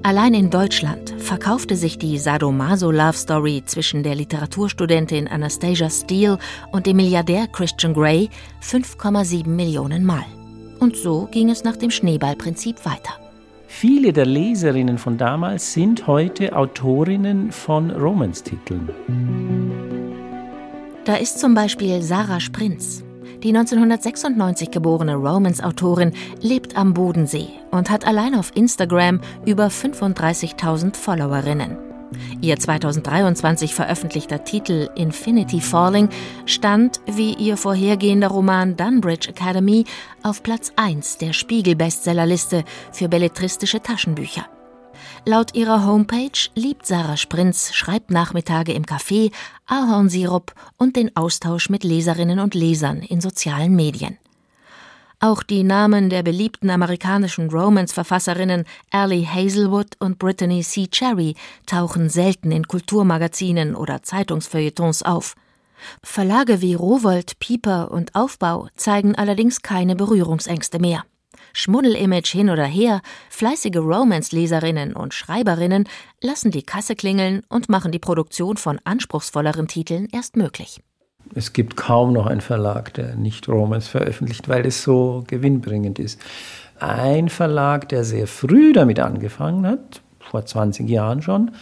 Allein 0.03 0.35
in 0.35 0.51
Deutschland 0.51 1.15
verkaufte 1.19 1.77
sich 1.77 1.99
die 1.99 2.19
Sadomaso-Love-Story 2.19 3.63
zwischen 3.65 4.03
der 4.03 4.15
Literaturstudentin 4.15 5.29
Anastasia 5.29 5.89
Steele 5.89 6.39
und 6.73 6.87
dem 6.87 6.97
Milliardär 6.97 7.47
Christian 7.49 7.95
Grey 7.95 8.29
5,7 8.63 9.49
Millionen 9.49 10.05
Mal. 10.05 10.25
Und 10.85 10.99
so 10.99 11.27
ging 11.31 11.49
es 11.49 11.65
nach 11.65 11.77
dem 11.77 11.91
Schneeballprinzip 11.91 12.85
weiter. 12.85 13.15
Viele 13.67 14.13
der 14.13 14.27
Leserinnen 14.27 14.99
von 14.99 15.17
damals 15.17 15.73
sind 15.73 16.07
heute 16.07 16.55
Autorinnen 16.55 17.53
von 17.53 17.91
Romance-Titeln. 17.91 18.91
Da 21.07 21.15
ist 21.17 21.39
zum 21.39 21.55
Beispiel 21.55 22.03
Sarah 22.03 22.39
Sprinz. 22.39 23.03
Die 23.43 23.49
1996 23.49 24.71
geborene 24.71 25.15
Romance-Autorin 25.15 26.13
lebt 26.43 26.77
am 26.77 26.93
Bodensee 26.93 27.49
und 27.71 27.89
hat 27.89 28.07
allein 28.07 28.35
auf 28.35 28.55
Instagram 28.55 29.23
über 29.47 29.69
35.000 29.69 30.97
Followerinnen. 30.97 31.94
Ihr 32.41 32.59
2023 32.59 33.75
veröffentlichter 33.75 34.45
Titel 34.45 34.89
Infinity 34.97 35.61
Falling 35.61 36.09
stand, 36.47 37.01
wie 37.07 37.35
ihr 37.35 37.57
vorhergehender 37.57 38.29
Roman 38.29 38.77
Dunbridge 38.77 39.31
Academy, 39.31 39.85
auf 40.23 40.43
Platz 40.43 40.73
1 40.77 41.19
der 41.19 41.33
Spiegel-Bestsellerliste 41.33 42.65
für 42.93 43.09
belletristische 43.09 43.83
Taschenbücher. 43.83 44.47
Laut 45.27 45.55
ihrer 45.55 45.87
Homepage 45.87 46.51
liebt 46.55 46.87
Sarah 46.87 47.17
Sprinz 47.17 47.73
Schreibnachmittage 47.73 48.73
im 48.73 48.85
Café, 48.85 49.33
Ahornsirup 49.67 50.53
und 50.77 50.97
den 50.97 51.17
Austausch 51.17 51.71
mit 51.71 51.83
Leserinnen 51.83 52.39
und 52.41 52.55
Lesern 52.55 52.99
in 53.01 53.21
sozialen 53.21 53.75
Medien. 53.75 54.19
Auch 55.25 55.43
die 55.43 55.63
Namen 55.63 56.11
der 56.11 56.23
beliebten 56.23 56.69
amerikanischen 56.69 57.49
Romance-Verfasserinnen 57.49 58.67
Allie 58.91 59.27
Hazelwood 59.27 59.97
und 59.99 60.19
Brittany 60.19 60.63
C. 60.63 60.87
Cherry 60.87 61.35
tauchen 61.65 62.11
selten 62.11 62.53
in 62.53 62.69
Kulturmagazinen 62.69 63.75
oder 63.75 64.03
Zeitungsfeuilletons 64.03 65.03
auf. 65.03 65.35
Verlage 66.03 66.61
wie 66.61 66.75
Rowold, 66.75 67.39
Pieper 67.39 67.91
und 67.91 68.15
Aufbau 68.15 68.69
zeigen 68.77 69.15
allerdings 69.15 69.63
keine 69.63 69.97
Berührungsängste 69.97 70.79
mehr. 70.79 71.07
Schmuddelimage 71.55 72.33
hin 72.33 72.51
oder 72.51 72.67
her, 72.67 73.01
fleißige 73.31 73.79
Romance-Leserinnen 73.79 74.95
und 74.95 75.15
Schreiberinnen 75.15 75.89
lassen 76.21 76.51
die 76.51 76.65
Kasse 76.65 76.97
klingeln 76.97 77.41
und 77.49 77.71
machen 77.71 77.93
die 77.93 77.99
Produktion 77.99 78.59
von 78.59 78.79
anspruchsvolleren 78.85 79.69
Titeln 79.69 80.07
erst 80.13 80.37
möglich. 80.37 80.83
Es 81.35 81.53
gibt 81.53 81.77
kaum 81.77 82.13
noch 82.13 82.27
einen 82.27 82.41
Verlag, 82.41 82.95
der 82.95 83.17
nicht 83.17 83.49
Romance 83.49 83.89
veröffentlicht, 83.89 84.49
weil 84.49 84.67
es 84.67 84.83
so 84.83 85.25
gewinnbringend 85.27 85.99
ist. 85.99 86.21
Ein 86.79 87.29
Verlag, 87.29 87.89
der 87.89 88.05
sehr 88.05 88.27
früh 88.27 88.73
damit 88.73 89.01
angefangen 89.01 89.67
hat, 89.67 90.03
vor 90.21 90.45
20 90.45 90.89
Jahren 90.89 91.23
schon, 91.23 91.53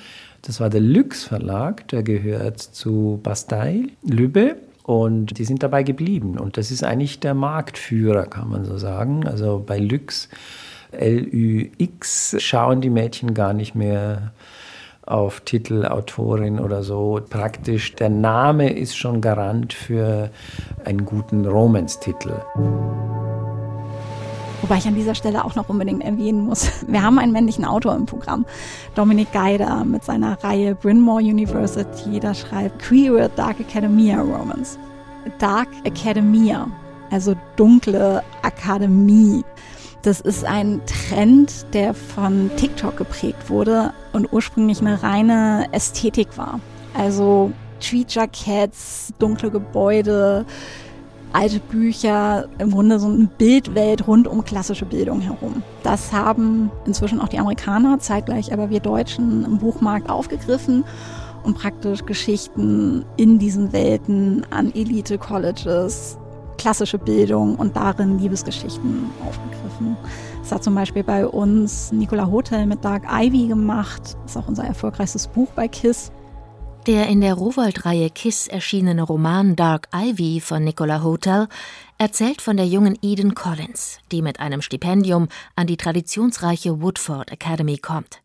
das 0.42 0.58
war 0.60 0.70
der 0.70 0.80
Lüx 0.80 1.24
Verlag, 1.24 1.86
der 1.88 2.02
gehört 2.02 2.60
zu 2.60 3.20
Bastei, 3.22 3.84
Lübbe. 4.02 4.56
Und 4.82 5.38
die 5.38 5.44
sind 5.44 5.62
dabei 5.62 5.84
geblieben. 5.84 6.38
Und 6.38 6.56
das 6.56 6.72
ist 6.72 6.82
eigentlich 6.82 7.20
der 7.20 7.34
Marktführer, 7.34 8.26
kann 8.26 8.50
man 8.50 8.64
so 8.64 8.78
sagen. 8.78 9.24
Also 9.26 9.62
bei 9.64 9.78
Lux, 9.78 10.28
L-Ü-X, 10.90 12.36
schauen 12.40 12.80
die 12.80 12.90
Mädchen 12.90 13.32
gar 13.32 13.52
nicht 13.52 13.76
mehr 13.76 14.32
auf 15.06 15.40
Titel, 15.40 15.86
Autorin 15.86 16.58
oder 16.58 16.82
so. 16.82 17.20
Praktisch 17.28 17.94
der 17.94 18.10
Name 18.10 18.72
ist 18.72 18.96
schon 18.96 19.20
Garant 19.20 19.72
für 19.72 20.30
einen 20.84 21.04
guten 21.04 21.46
Romance-Titel. 21.46 22.34
Wobei 24.62 24.76
ich 24.76 24.86
an 24.86 24.94
dieser 24.94 25.16
Stelle 25.16 25.44
auch 25.44 25.56
noch 25.56 25.68
unbedingt 25.68 26.04
erwähnen 26.04 26.46
muss, 26.46 26.70
wir 26.86 27.02
haben 27.02 27.18
einen 27.18 27.32
männlichen 27.32 27.64
Autor 27.64 27.96
im 27.96 28.06
Programm, 28.06 28.46
Dominik 28.94 29.32
Geider 29.32 29.84
mit 29.84 30.04
seiner 30.04 30.42
Reihe 30.44 30.76
Bryn 30.76 31.00
Mawr 31.00 31.18
University, 31.18 32.20
da 32.20 32.32
schreibt 32.32 32.78
Queer 32.78 33.28
Dark 33.30 33.58
Academia 33.58 34.20
Romance. 34.20 34.78
Dark 35.38 35.68
Academia, 35.84 36.68
also 37.10 37.34
dunkle 37.56 38.22
Akademie. 38.42 39.44
Das 40.02 40.20
ist 40.20 40.44
ein 40.44 40.80
Trend, 40.84 41.64
der 41.74 41.94
von 41.94 42.50
TikTok 42.56 42.96
geprägt 42.96 43.48
wurde 43.48 43.92
und 44.12 44.32
ursprünglich 44.32 44.80
eine 44.80 45.00
reine 45.00 45.68
Ästhetik 45.70 46.36
war. 46.36 46.58
Also 46.92 47.52
Tweet-Jackets, 47.80 49.12
dunkle 49.20 49.52
Gebäude, 49.52 50.44
alte 51.32 51.60
Bücher, 51.60 52.48
im 52.58 52.72
Grunde 52.72 52.98
so 52.98 53.06
eine 53.06 53.28
Bildwelt 53.38 54.08
rund 54.08 54.26
um 54.26 54.44
klassische 54.44 54.86
Bildung 54.86 55.20
herum. 55.20 55.62
Das 55.84 56.12
haben 56.12 56.72
inzwischen 56.84 57.20
auch 57.20 57.28
die 57.28 57.38
Amerikaner, 57.38 58.00
zeitgleich 58.00 58.52
aber 58.52 58.70
wir 58.70 58.80
Deutschen 58.80 59.44
im 59.44 59.58
Buchmarkt 59.58 60.10
aufgegriffen 60.10 60.82
und 61.44 61.56
praktisch 61.56 62.04
Geschichten 62.04 63.04
in 63.16 63.38
diesen 63.38 63.72
Welten 63.72 64.44
an 64.50 64.72
Elite-Colleges, 64.74 66.18
klassische 66.62 66.96
Bildung 66.98 67.56
und 67.56 67.74
darin 67.74 68.20
Liebesgeschichten 68.20 69.10
aufgegriffen. 69.26 69.96
Das 70.42 70.52
hat 70.52 70.62
zum 70.62 70.76
Beispiel 70.76 71.02
bei 71.02 71.26
uns 71.26 71.90
Nicola 71.90 72.30
Hotel 72.30 72.66
mit 72.66 72.84
Dark 72.84 73.02
Ivy 73.10 73.48
gemacht. 73.48 74.16
Das 74.22 74.30
ist 74.30 74.36
auch 74.36 74.46
unser 74.46 74.64
erfolgreichstes 74.64 75.26
Buch 75.26 75.48
bei 75.56 75.66
KISS. 75.66 76.12
Der 76.86 77.08
in 77.08 77.20
der 77.20 77.34
Rowold-Reihe 77.34 78.10
Kiss 78.10 78.46
erschienene 78.46 79.02
Roman 79.02 79.56
Dark 79.56 79.88
Ivy 79.92 80.40
von 80.40 80.62
Nicola 80.62 81.02
Hotel 81.02 81.48
erzählt 81.98 82.40
von 82.40 82.56
der 82.56 82.66
jungen 82.66 82.96
Eden 83.02 83.34
Collins, 83.34 83.98
die 84.12 84.22
mit 84.22 84.38
einem 84.38 84.62
Stipendium 84.62 85.28
an 85.56 85.66
die 85.66 85.76
traditionsreiche 85.76 86.80
Woodford 86.80 87.32
Academy 87.32 87.78
kommt. 87.78 88.22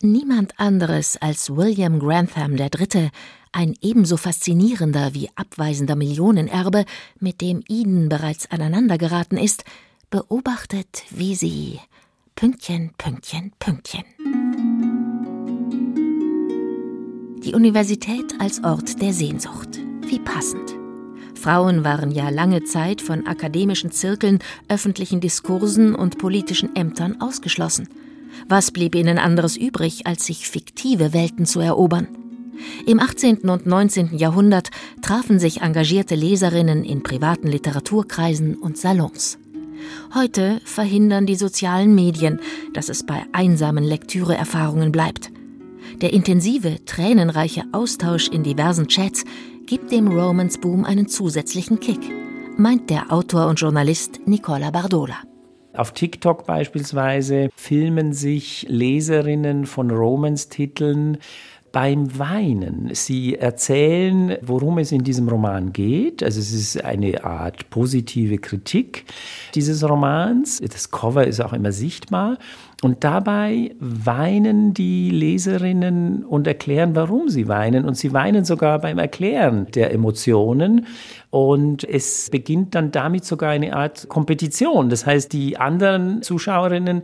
Niemand 0.00 0.60
anderes 0.60 1.16
als 1.16 1.50
William 1.50 1.98
Grantham 1.98 2.56
III., 2.56 3.10
ein 3.52 3.74
ebenso 3.80 4.16
faszinierender 4.16 5.14
wie 5.14 5.28
abweisender 5.34 5.96
Millionenerbe, 5.96 6.84
mit 7.20 7.40
dem 7.40 7.62
Eden 7.68 8.08
bereits 8.08 8.50
aneinandergeraten 8.50 9.38
ist, 9.38 9.64
beobachtet, 10.10 11.04
wie 11.10 11.34
sie 11.34 11.80
Pünktchen, 12.34 12.92
Pünktchen, 12.96 13.52
Pünktchen 13.58 14.04
die 17.48 17.54
Universität 17.54 18.34
als 18.40 18.62
Ort 18.62 19.00
der 19.00 19.14
Sehnsucht. 19.14 19.80
Wie 20.06 20.18
passend. 20.18 20.76
Frauen 21.34 21.82
waren 21.82 22.10
ja 22.10 22.28
lange 22.28 22.64
Zeit 22.64 23.00
von 23.00 23.26
akademischen 23.26 23.90
Zirkeln, 23.90 24.40
öffentlichen 24.68 25.22
Diskursen 25.22 25.94
und 25.94 26.18
politischen 26.18 26.76
Ämtern 26.76 27.22
ausgeschlossen. 27.22 27.88
Was 28.48 28.70
blieb 28.70 28.94
ihnen 28.94 29.16
anderes 29.16 29.56
übrig, 29.56 30.06
als 30.06 30.26
sich 30.26 30.46
fiktive 30.46 31.14
Welten 31.14 31.46
zu 31.46 31.60
erobern? 31.60 32.08
Im 32.86 33.00
18. 33.00 33.48
und 33.48 33.66
19. 33.66 34.16
Jahrhundert 34.16 34.70
trafen 35.02 35.38
sich 35.38 35.60
engagierte 35.60 36.14
Leserinnen 36.14 36.84
in 36.84 37.02
privaten 37.02 37.48
Literaturkreisen 37.48 38.56
und 38.56 38.78
Salons. 38.78 39.38
Heute 40.14 40.60
verhindern 40.64 41.26
die 41.26 41.36
sozialen 41.36 41.94
Medien, 41.94 42.40
dass 42.74 42.88
es 42.88 43.04
bei 43.04 43.24
einsamen 43.32 43.84
Lektüreerfahrungen 43.84 44.92
bleibt. 44.92 45.30
Der 46.00 46.12
intensive, 46.12 46.84
tränenreiche 46.84 47.64
Austausch 47.72 48.28
in 48.28 48.42
diversen 48.42 48.88
Chats 48.88 49.24
gibt 49.66 49.92
dem 49.92 50.08
Romance-Boom 50.08 50.84
einen 50.84 51.08
zusätzlichen 51.08 51.80
Kick, 51.80 52.00
meint 52.56 52.90
der 52.90 53.12
Autor 53.12 53.46
und 53.46 53.60
Journalist 53.60 54.20
Nicola 54.26 54.70
Bardola. 54.70 55.16
Auf 55.74 55.92
TikTok 55.92 56.46
beispielsweise 56.46 57.50
filmen 57.54 58.12
sich 58.12 58.66
Leserinnen 58.68 59.66
von 59.66 59.90
Romance-Titeln 59.90 61.18
beim 61.72 62.18
Weinen. 62.18 62.90
Sie 62.92 63.36
erzählen, 63.36 64.36
worum 64.42 64.78
es 64.78 64.92
in 64.92 65.04
diesem 65.04 65.28
Roman 65.28 65.72
geht. 65.72 66.22
Also 66.22 66.40
es 66.40 66.52
ist 66.52 66.84
eine 66.84 67.24
Art 67.24 67.70
positive 67.70 68.38
Kritik 68.38 69.04
dieses 69.54 69.88
Romans. 69.88 70.60
Das 70.60 70.90
Cover 70.90 71.26
ist 71.26 71.40
auch 71.40 71.52
immer 71.52 71.72
sichtbar. 71.72 72.38
Und 72.82 73.02
dabei 73.02 73.74
weinen 73.80 74.72
die 74.72 75.10
Leserinnen 75.10 76.24
und 76.24 76.46
erklären, 76.46 76.94
warum 76.94 77.28
sie 77.28 77.48
weinen. 77.48 77.84
Und 77.84 77.96
sie 77.96 78.12
weinen 78.12 78.44
sogar 78.44 78.78
beim 78.78 78.98
Erklären 78.98 79.66
der 79.74 79.92
Emotionen. 79.92 80.86
Und 81.30 81.82
es 81.82 82.30
beginnt 82.30 82.74
dann 82.74 82.92
damit 82.92 83.24
sogar 83.24 83.50
eine 83.50 83.74
Art 83.74 84.08
Kompetition. 84.08 84.90
Das 84.90 85.06
heißt, 85.06 85.32
die 85.32 85.58
anderen 85.58 86.22
Zuschauerinnen 86.22 87.02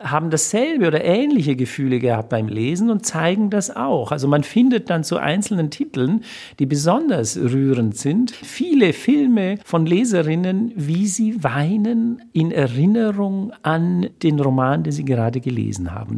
haben 0.00 0.30
dasselbe 0.30 0.86
oder 0.86 1.04
ähnliche 1.04 1.56
Gefühle 1.56 1.98
gehabt 1.98 2.30
beim 2.30 2.48
Lesen 2.48 2.90
und 2.90 3.04
zeigen 3.04 3.50
das 3.50 3.74
auch. 3.74 4.12
Also 4.12 4.28
man 4.28 4.44
findet 4.44 4.88
dann 4.88 5.04
zu 5.04 5.18
einzelnen 5.18 5.70
Titeln, 5.70 6.24
die 6.58 6.66
besonders 6.66 7.36
rührend 7.36 7.96
sind, 7.96 8.30
viele 8.30 8.92
Filme 8.92 9.58
von 9.64 9.84
Leserinnen, 9.86 10.72
wie 10.74 11.06
sie 11.06 11.44
weinen 11.44 12.22
in 12.32 12.50
Erinnerung 12.50 13.52
an 13.62 14.08
den 14.22 14.40
Roman, 14.40 14.82
den 14.82 14.92
sie 14.92 15.04
gerade 15.04 15.40
gelesen 15.40 15.92
haben. 15.92 16.16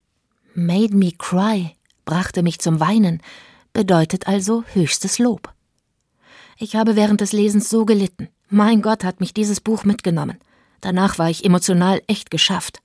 Made 0.55 0.95
me 0.95 1.12
cry, 1.19 1.73
brachte 2.05 2.43
mich 2.43 2.61
zum 2.61 2.79
Weinen, 2.79 3.21
bedeutet 3.73 4.29
also 4.29 4.65
höchstes 4.75 5.19
Lob. 5.19 5.53
Ich 6.59 6.77
habe 6.77 6.95
während 6.95 7.21
des 7.21 7.33
Lesens 7.33 7.69
so 7.69 7.85
gelitten. 7.85 8.29
Mein 8.49 8.83
Gott 8.83 9.03
hat 9.03 9.21
mich 9.21 9.35
dieses 9.35 9.61
Buch 9.61 9.85
mitgenommen. 9.85 10.37
Danach 10.83 11.19
war 11.19 11.31
ich 11.31 11.45
emotional 11.45 12.03
echt 12.07 12.31
geschafft. 12.31 12.82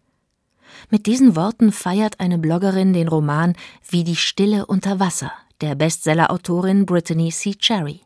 Mit 0.90 1.06
diesen 1.06 1.36
Worten 1.36 1.72
feiert 1.72 2.20
eine 2.20 2.38
Bloggerin 2.38 2.94
den 2.94 3.08
Roman 3.08 3.56
Wie 3.90 4.04
die 4.04 4.16
Stille 4.16 4.66
unter 4.66 5.00
Wasser 5.00 5.32
der 5.62 5.76
Bestsellerautorin 5.76 6.86
Brittany 6.86 7.32
C. 7.32 7.56
Cherry. 7.56 8.02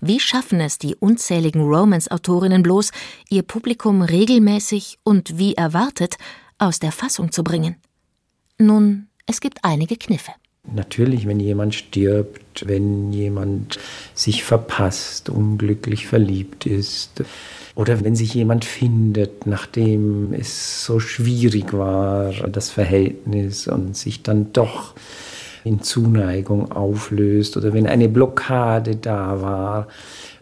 Wie 0.00 0.20
schaffen 0.20 0.60
es 0.60 0.78
die 0.78 0.96
unzähligen 0.96 1.62
Romance-Autorinnen 1.62 2.62
bloß, 2.62 2.90
ihr 3.28 3.42
Publikum 3.42 4.02
regelmäßig 4.02 4.98
und 5.04 5.38
wie 5.38 5.54
erwartet 5.54 6.16
aus 6.58 6.78
der 6.78 6.92
Fassung 6.92 7.32
zu 7.32 7.44
bringen? 7.44 7.76
Nun, 8.58 9.08
es 9.26 9.40
gibt 9.40 9.64
einige 9.64 9.96
Kniffe. 9.96 10.32
Natürlich, 10.74 11.26
wenn 11.26 11.40
jemand 11.40 11.74
stirbt, 11.74 12.66
wenn 12.66 13.12
jemand 13.12 13.78
sich 14.14 14.44
verpasst, 14.44 15.30
unglücklich 15.30 16.06
verliebt 16.06 16.66
ist, 16.66 17.22
oder 17.78 18.02
wenn 18.02 18.16
sich 18.16 18.34
jemand 18.34 18.64
findet, 18.64 19.46
nachdem 19.46 20.32
es 20.32 20.84
so 20.84 20.98
schwierig 20.98 21.72
war, 21.72 22.32
das 22.32 22.70
Verhältnis 22.70 23.68
und 23.68 23.96
sich 23.96 24.24
dann 24.24 24.52
doch 24.52 24.94
in 25.62 25.80
Zuneigung 25.80 26.72
auflöst 26.72 27.56
oder 27.56 27.72
wenn 27.72 27.86
eine 27.86 28.08
Blockade 28.08 28.96
da 28.96 29.40
war 29.40 29.86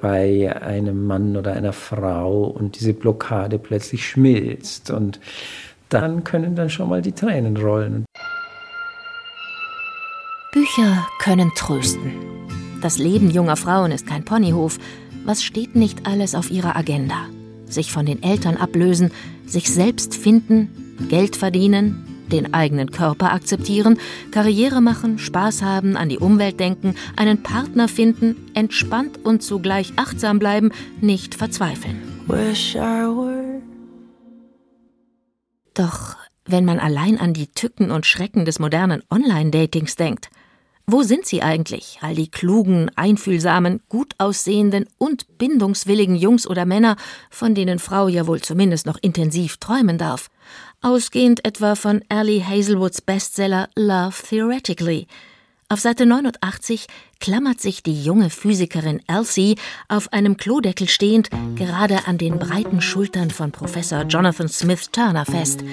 bei 0.01 0.55
einem 0.63 1.07
Mann 1.07 1.37
oder 1.37 1.53
einer 1.53 1.75
Frau 1.75 2.45
und 2.45 2.79
diese 2.79 2.95
Blockade 2.95 3.59
plötzlich 3.59 4.07
schmilzt 4.09 4.91
und 4.91 5.21
dann 5.91 6.25
können 6.25 6.57
dann 6.57 6.71
schon 6.71 6.89
mal 6.89 7.03
die 7.03 7.13
Tränen 7.13 7.57
rollen. 7.59 8.06
Bücher 10.67 11.07
können 11.21 11.53
trösten. 11.55 12.13
Das 12.83 12.99
Leben 12.99 13.31
junger 13.31 13.55
Frauen 13.55 13.93
ist 13.93 14.05
kein 14.05 14.25
Ponyhof, 14.25 14.79
was 15.25 15.45
steht 15.45 15.77
nicht 15.77 16.09
alles 16.09 16.35
auf 16.35 16.51
ihrer 16.51 16.75
Agenda? 16.75 17.29
Sich 17.67 17.93
von 17.93 18.05
den 18.05 18.21
Eltern 18.21 18.57
ablösen, 18.57 19.13
sich 19.47 19.73
selbst 19.73 20.17
finden, 20.17 20.97
Geld 21.09 21.37
verdienen, 21.37 22.27
den 22.33 22.53
eigenen 22.53 22.91
Körper 22.91 23.33
akzeptieren, 23.33 24.01
Karriere 24.33 24.81
machen, 24.81 25.21
Spaß 25.21 25.63
haben, 25.63 25.97
an 25.97 26.09
die 26.09 26.19
Umwelt 26.19 26.59
denken, 26.59 26.97
einen 27.15 27.45
Partner 27.45 27.87
finden, 27.87 28.51
entspannt 28.55 29.25
und 29.25 29.45
zugleich 29.45 29.93
achtsam 29.95 30.41
bleiben, 30.41 30.73
nicht 31.01 31.37
verzweifeln. 31.37 32.03
Doch 35.75 36.17
wenn 36.45 36.65
man 36.65 36.81
allein 36.81 37.21
an 37.21 37.35
die 37.35 37.47
Tücken 37.47 37.93
und 37.93 38.05
Schrecken 38.05 38.45
des 38.45 38.59
modernen 38.59 39.05
Online-Datings 39.11 39.95
denkt, 39.95 40.29
wo 40.89 41.03
sind 41.03 41.27
sie 41.27 41.43
eigentlich, 41.43 41.99
all 42.01 42.15
die 42.15 42.31
klugen, 42.31 42.93
einfühlsamen, 42.95 43.81
gut 43.89 44.15
aussehenden 44.19 44.87
und 44.99 45.37
bindungswilligen 45.37 46.15
Jungs 46.15 46.47
oder 46.47 46.65
Männer, 46.65 46.97
von 47.29 47.57
denen 47.57 47.81
Frau 47.81 48.07
ja 48.07 48.29
wohl 48.29 48.41
zumindest 48.41 48.87
noch 48.87 48.99
intensiv 49.03 49.57
träumen 49.57 49.99
darf? 49.99 50.31
Ausgehend 50.83 51.45
etwa 51.45 51.75
von 51.75 52.03
Ellie 52.09 52.45
Hazelwoods 52.45 53.01
Bestseller 53.01 53.69
Love 53.75 54.15
Theoretically. 54.29 55.09
Auf 55.69 55.81
Seite 55.81 56.07
89 56.07 56.87
klammert 57.19 57.61
sich 57.61 57.83
die 57.83 58.05
junge 58.05 58.31
Physikerin 58.31 59.03
Elsie 59.09 59.57
auf 59.89 60.13
einem 60.13 60.37
Klodeckel 60.37 60.89
stehend 60.89 61.31
gerade 61.57 62.07
an 62.07 62.19
den 62.19 62.39
breiten 62.39 62.81
Schultern 62.81 63.33
von 63.33 63.51
Professor 63.51 64.03
Jonathan 64.03 64.49
Smith 64.49 64.93
Turner 64.93 65.25
fest. 65.25 65.65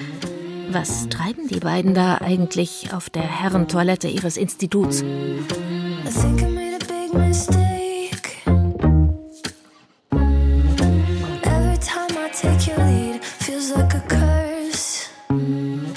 Was 0.70 1.08
treiben 1.08 1.48
die 1.48 1.60
beiden 1.60 1.94
da 1.94 2.18
eigentlich 2.18 2.92
auf 2.92 3.10
der 3.10 3.22
Herrentoilette 3.22 4.08
ihres 4.08 4.36
Instituts? 4.36 5.02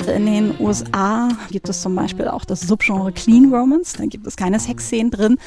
In 0.07 0.25
den 0.25 0.55
USA 0.59 1.29
gibt 1.51 1.69
es 1.69 1.81
zum 1.81 1.95
Beispiel 1.95 2.27
auch 2.27 2.45
das 2.45 2.61
Subgenre 2.61 3.11
Clean 3.11 3.53
Romance. 3.53 3.97
Da 3.97 4.05
gibt 4.05 4.25
es 4.27 4.35
keine 4.35 4.59
Sexszenen 4.59 5.11
drin. 5.11 5.37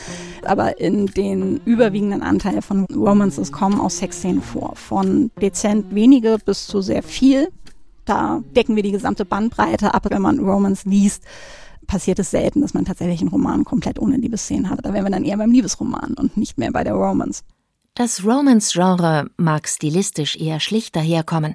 Aber 0.44 0.78
in 0.80 1.06
den 1.06 1.60
überwiegenden 1.64 2.22
Anteil 2.22 2.62
von 2.62 2.84
Romances 2.86 3.52
kommen 3.52 3.80
auch 3.80 3.90
Sexszenen 3.90 4.42
vor. 4.42 4.76
Von 4.76 5.30
dezent 5.40 5.94
wenige 5.94 6.38
bis 6.44 6.66
zu 6.66 6.80
sehr 6.80 7.02
viel. 7.02 7.48
Da 8.10 8.42
decken 8.56 8.74
wir 8.74 8.82
die 8.82 8.90
gesamte 8.90 9.24
Bandbreite 9.24 9.94
ab. 9.94 10.08
Wenn 10.10 10.20
man 10.20 10.40
Romance 10.40 10.84
liest, 10.84 11.22
passiert 11.86 12.18
es 12.18 12.32
selten, 12.32 12.60
dass 12.60 12.74
man 12.74 12.84
tatsächlich 12.84 13.20
einen 13.20 13.30
Roman 13.30 13.64
komplett 13.64 14.00
ohne 14.00 14.16
Liebesszenen 14.16 14.68
hat. 14.68 14.84
Da 14.84 14.92
wären 14.92 15.04
wir 15.04 15.12
dann 15.12 15.24
eher 15.24 15.36
beim 15.36 15.52
Liebesroman 15.52 16.14
und 16.14 16.36
nicht 16.36 16.58
mehr 16.58 16.72
bei 16.72 16.82
der 16.82 16.94
Romance. 16.94 17.44
Das 17.94 18.24
Romance-Genre 18.24 19.30
mag 19.36 19.68
stilistisch 19.68 20.34
eher 20.34 20.58
schlicht 20.58 20.96
daherkommen. 20.96 21.54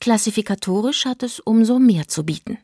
Klassifikatorisch 0.00 1.04
hat 1.04 1.22
es 1.22 1.38
umso 1.38 1.78
mehr 1.78 2.08
zu 2.08 2.24
bieten. 2.24 2.58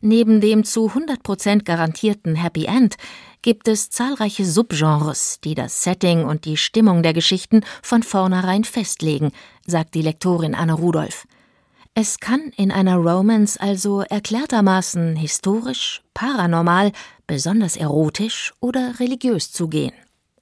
Neben 0.00 0.40
dem 0.40 0.64
zu 0.64 0.88
100% 0.88 1.64
garantierten 1.64 2.34
Happy 2.34 2.64
End 2.64 2.96
gibt 3.42 3.68
es 3.68 3.90
zahlreiche 3.90 4.46
Subgenres, 4.46 5.38
die 5.44 5.54
das 5.54 5.82
Setting 5.82 6.24
und 6.24 6.46
die 6.46 6.56
Stimmung 6.56 7.02
der 7.02 7.12
Geschichten 7.12 7.60
von 7.82 8.02
vornherein 8.02 8.64
festlegen, 8.64 9.32
sagt 9.66 9.94
die 9.94 10.02
Lektorin 10.02 10.54
Anne 10.54 10.72
Rudolph. 10.72 11.26
Es 11.96 12.18
kann 12.18 12.50
in 12.56 12.72
einer 12.72 12.96
Romance 12.96 13.56
also 13.56 14.00
erklärtermaßen 14.00 15.14
historisch, 15.14 16.02
paranormal, 16.12 16.90
besonders 17.28 17.76
erotisch 17.76 18.52
oder 18.58 18.98
religiös 18.98 19.52
zugehen. 19.52 19.92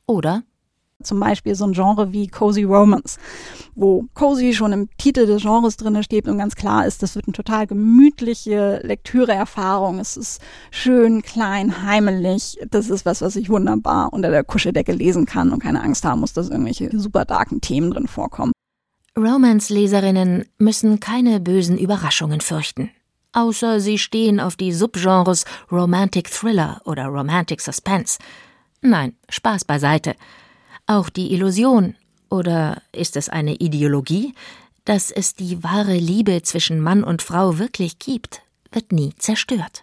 Oder 0.06 0.44
zum 1.02 1.20
Beispiel 1.20 1.54
so 1.54 1.66
ein 1.66 1.74
Genre 1.74 2.10
wie 2.10 2.28
Cozy 2.28 2.62
Romance, 2.62 3.18
wo 3.74 4.06
Cozy 4.14 4.54
schon 4.54 4.72
im 4.72 4.88
Titel 4.96 5.26
des 5.26 5.42
Genres 5.42 5.76
drin 5.76 6.02
steht 6.02 6.26
und 6.26 6.38
ganz 6.38 6.56
klar 6.56 6.86
ist, 6.86 7.02
das 7.02 7.16
wird 7.16 7.26
eine 7.26 7.34
total 7.34 7.66
gemütliche 7.66 8.80
Lektüreerfahrung. 8.82 9.98
Es 9.98 10.16
ist 10.16 10.40
schön, 10.70 11.20
klein, 11.20 11.82
heimelig. 11.82 12.56
Das 12.70 12.88
ist 12.88 13.04
was, 13.04 13.20
was 13.20 13.36
ich 13.36 13.50
wunderbar 13.50 14.14
unter 14.14 14.30
der 14.30 14.42
Kuscheldecke 14.42 14.92
lesen 14.92 15.26
kann 15.26 15.52
und 15.52 15.62
keine 15.62 15.82
Angst 15.82 16.06
haben 16.06 16.20
muss, 16.20 16.32
dass 16.32 16.48
irgendwelche 16.48 16.98
super 16.98 17.26
darken 17.26 17.60
Themen 17.60 17.90
drin 17.90 18.08
vorkommen. 18.08 18.52
Romance-Leserinnen 19.16 20.46
müssen 20.56 20.98
keine 20.98 21.38
bösen 21.38 21.76
Überraschungen 21.76 22.40
fürchten. 22.40 22.90
Außer 23.32 23.78
sie 23.78 23.98
stehen 23.98 24.40
auf 24.40 24.56
die 24.56 24.72
Subgenres 24.72 25.44
Romantic 25.70 26.30
Thriller 26.30 26.80
oder 26.86 27.06
Romantic 27.06 27.60
Suspense. 27.60 28.18
Nein, 28.80 29.14
Spaß 29.28 29.66
beiseite. 29.66 30.14
Auch 30.86 31.10
die 31.10 31.32
Illusion, 31.34 31.94
oder 32.30 32.80
ist 32.92 33.16
es 33.16 33.28
eine 33.28 33.56
Ideologie, 33.56 34.34
dass 34.86 35.10
es 35.10 35.34
die 35.34 35.62
wahre 35.62 35.96
Liebe 35.96 36.40
zwischen 36.42 36.80
Mann 36.80 37.04
und 37.04 37.20
Frau 37.20 37.58
wirklich 37.58 37.98
gibt, 37.98 38.40
wird 38.72 38.92
nie 38.92 39.12
zerstört. 39.16 39.82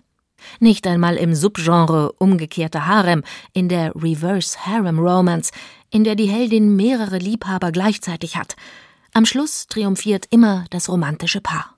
Nicht 0.60 0.88
einmal 0.88 1.18
im 1.18 1.36
Subgenre 1.36 2.14
umgekehrter 2.14 2.88
Harem, 2.88 3.24
in 3.54 3.70
der 3.70 3.94
Reverse 3.96 4.66
Harem 4.66 4.98
Romance, 4.98 5.52
in 5.92 6.04
der 6.04 6.16
die 6.16 6.30
Heldin 6.30 6.76
mehrere 6.76 7.20
Liebhaber 7.20 7.72
gleichzeitig 7.72 8.36
hat– 8.36 8.56
am 9.14 9.26
Schluss 9.26 9.68
triumphiert 9.68 10.26
immer 10.30 10.66
das 10.70 10.90
romantische 10.90 11.42
Paar. 11.42 11.76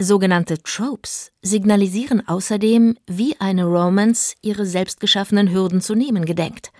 Sogenannte 0.00 0.62
Tropes 0.62 1.32
signalisieren 1.42 2.26
außerdem, 2.26 2.96
wie 3.08 3.40
eine 3.40 3.64
Romance 3.64 4.34
ihre 4.42 4.64
selbstgeschaffenen 4.64 5.52
Hürden 5.52 5.80
zu 5.80 5.94
nehmen 5.94 6.24
gedenkt. 6.24 6.70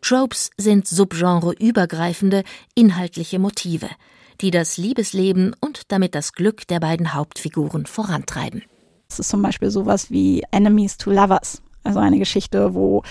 Tropes 0.00 0.50
sind 0.56 0.86
subgenreübergreifende, 0.86 2.44
inhaltliche 2.74 3.38
Motive, 3.38 3.88
die 4.40 4.50
das 4.50 4.76
Liebesleben 4.76 5.56
und 5.60 5.90
damit 5.92 6.14
das 6.14 6.32
Glück 6.32 6.66
der 6.68 6.80
beiden 6.80 7.14
Hauptfiguren 7.14 7.86
vorantreiben. 7.86 8.62
Es 9.08 9.18
ist 9.18 9.28
zum 9.28 9.42
Beispiel 9.42 9.70
sowas 9.70 10.10
wie 10.10 10.42
Enemies 10.52 10.96
to 10.96 11.10
Lovers. 11.10 11.62
Also 11.84 11.98
eine 11.98 12.18
Geschichte, 12.18 12.74
wo 12.74 13.02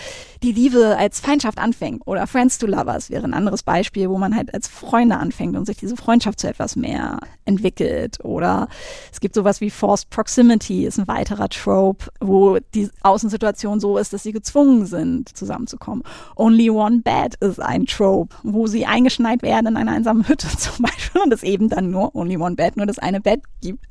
die 0.43 0.53
Liebe 0.53 0.97
als 0.97 1.19
Feindschaft 1.19 1.57
anfängt 1.57 2.01
oder 2.05 2.25
Friends 2.25 2.57
to 2.57 2.67
Lovers 2.67 3.09
wäre 3.09 3.25
ein 3.25 3.33
anderes 3.33 3.63
Beispiel, 3.63 4.09
wo 4.09 4.17
man 4.17 4.35
halt 4.35 4.53
als 4.53 4.67
Freunde 4.67 5.17
anfängt 5.17 5.57
und 5.57 5.65
sich 5.65 5.77
diese 5.77 5.97
Freundschaft 5.97 6.39
zu 6.39 6.47
etwas 6.47 6.75
mehr 6.75 7.19
entwickelt. 7.45 8.23
Oder 8.23 8.67
es 9.11 9.19
gibt 9.19 9.35
sowas 9.35 9.61
wie 9.61 9.69
Forced 9.69 10.09
Proximity, 10.09 10.85
ist 10.85 10.99
ein 10.99 11.07
weiterer 11.07 11.49
Trope, 11.49 12.07
wo 12.19 12.59
die 12.73 12.89
Außensituation 13.01 13.79
so 13.79 13.97
ist, 13.97 14.13
dass 14.13 14.23
sie 14.23 14.31
gezwungen 14.31 14.85
sind, 14.85 15.35
zusammenzukommen. 15.37 16.03
Only 16.35 16.69
One 16.69 17.01
Bed 17.01 17.35
ist 17.41 17.61
ein 17.61 17.85
Trope, 17.85 18.35
wo 18.43 18.67
sie 18.67 18.85
eingeschneit 18.85 19.41
werden 19.43 19.67
in 19.67 19.77
einer 19.77 19.91
einsamen 19.91 20.27
Hütte 20.27 20.47
zum 20.57 20.83
Beispiel 20.83 21.21
und 21.21 21.33
es 21.33 21.43
eben 21.43 21.69
dann 21.69 21.91
nur 21.91 22.15
Only 22.15 22.37
One 22.37 22.55
Bed, 22.55 22.77
nur 22.77 22.85
das 22.85 22.99
eine 22.99 23.21
Bett 23.21 23.41
gibt. 23.61 23.85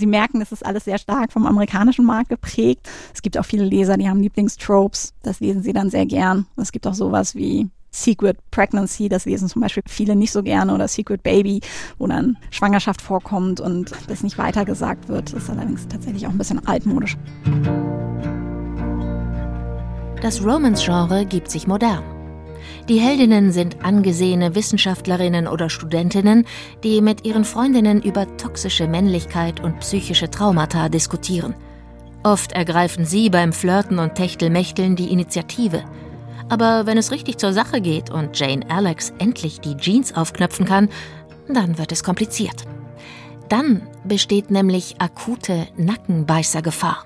Sie 0.00 0.06
merken, 0.06 0.40
es 0.40 0.50
ist 0.50 0.64
alles 0.64 0.84
sehr 0.86 0.96
stark 0.96 1.30
vom 1.30 1.46
amerikanischen 1.46 2.06
Markt 2.06 2.30
geprägt. 2.30 2.88
Es 3.14 3.20
gibt 3.20 3.36
auch 3.36 3.44
viele 3.44 3.64
Leser, 3.64 3.98
die 3.98 4.08
haben 4.08 4.20
Lieblingstropes. 4.20 5.12
Das 5.22 5.40
lesen 5.40 5.62
sie 5.62 5.74
dann 5.74 5.90
sehr 5.90 6.06
gern. 6.06 6.46
Es 6.56 6.72
gibt 6.72 6.86
auch 6.86 6.94
sowas 6.94 7.34
wie 7.34 7.68
Secret 7.90 8.38
Pregnancy, 8.50 9.10
das 9.10 9.26
lesen 9.26 9.48
zum 9.48 9.60
Beispiel 9.60 9.82
viele 9.86 10.16
nicht 10.16 10.32
so 10.32 10.42
gerne, 10.42 10.74
oder 10.74 10.88
Secret 10.88 11.22
Baby, 11.22 11.60
wo 11.98 12.06
dann 12.06 12.38
Schwangerschaft 12.50 13.02
vorkommt 13.02 13.60
und 13.60 13.92
das 14.08 14.22
nicht 14.22 14.38
weitergesagt 14.38 15.08
wird. 15.08 15.34
Das 15.34 15.42
ist 15.42 15.50
allerdings 15.50 15.86
tatsächlich 15.86 16.26
auch 16.26 16.30
ein 16.30 16.38
bisschen 16.38 16.66
altmodisch. 16.66 17.18
Das 20.22 20.42
Romance-Genre 20.42 21.26
gibt 21.26 21.50
sich 21.50 21.66
modern. 21.66 22.19
Die 22.88 22.98
Heldinnen 22.98 23.52
sind 23.52 23.84
angesehene 23.84 24.54
Wissenschaftlerinnen 24.54 25.46
oder 25.46 25.70
Studentinnen, 25.70 26.46
die 26.82 27.00
mit 27.00 27.24
ihren 27.24 27.44
Freundinnen 27.44 28.02
über 28.02 28.36
toxische 28.36 28.88
Männlichkeit 28.88 29.60
und 29.60 29.80
psychische 29.80 30.30
Traumata 30.30 30.88
diskutieren. 30.88 31.54
Oft 32.22 32.52
ergreifen 32.52 33.04
sie 33.04 33.30
beim 33.30 33.52
Flirten 33.52 33.98
und 33.98 34.14
Techtelmächteln 34.14 34.96
die 34.96 35.12
Initiative. 35.12 35.84
Aber 36.48 36.84
wenn 36.84 36.98
es 36.98 37.12
richtig 37.12 37.38
zur 37.38 37.52
Sache 37.52 37.80
geht 37.80 38.10
und 38.10 38.38
Jane 38.38 38.68
Alex 38.68 39.12
endlich 39.18 39.60
die 39.60 39.76
Jeans 39.76 40.14
aufknöpfen 40.14 40.66
kann, 40.66 40.88
dann 41.48 41.78
wird 41.78 41.92
es 41.92 42.02
kompliziert. 42.02 42.64
Dann 43.48 43.82
besteht 44.04 44.50
nämlich 44.50 44.96
akute 45.00 45.66
Nackenbeißergefahr. 45.76 47.04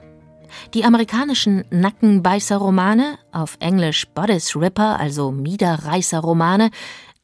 Die 0.74 0.84
amerikanischen 0.84 1.64
Nackenbeißer-Romane, 1.70 3.18
auf 3.32 3.56
Englisch 3.60 4.06
Bodice 4.14 4.56
Ripper, 4.56 4.98
also 4.98 5.30
Miederreißer-Romane, 5.30 6.70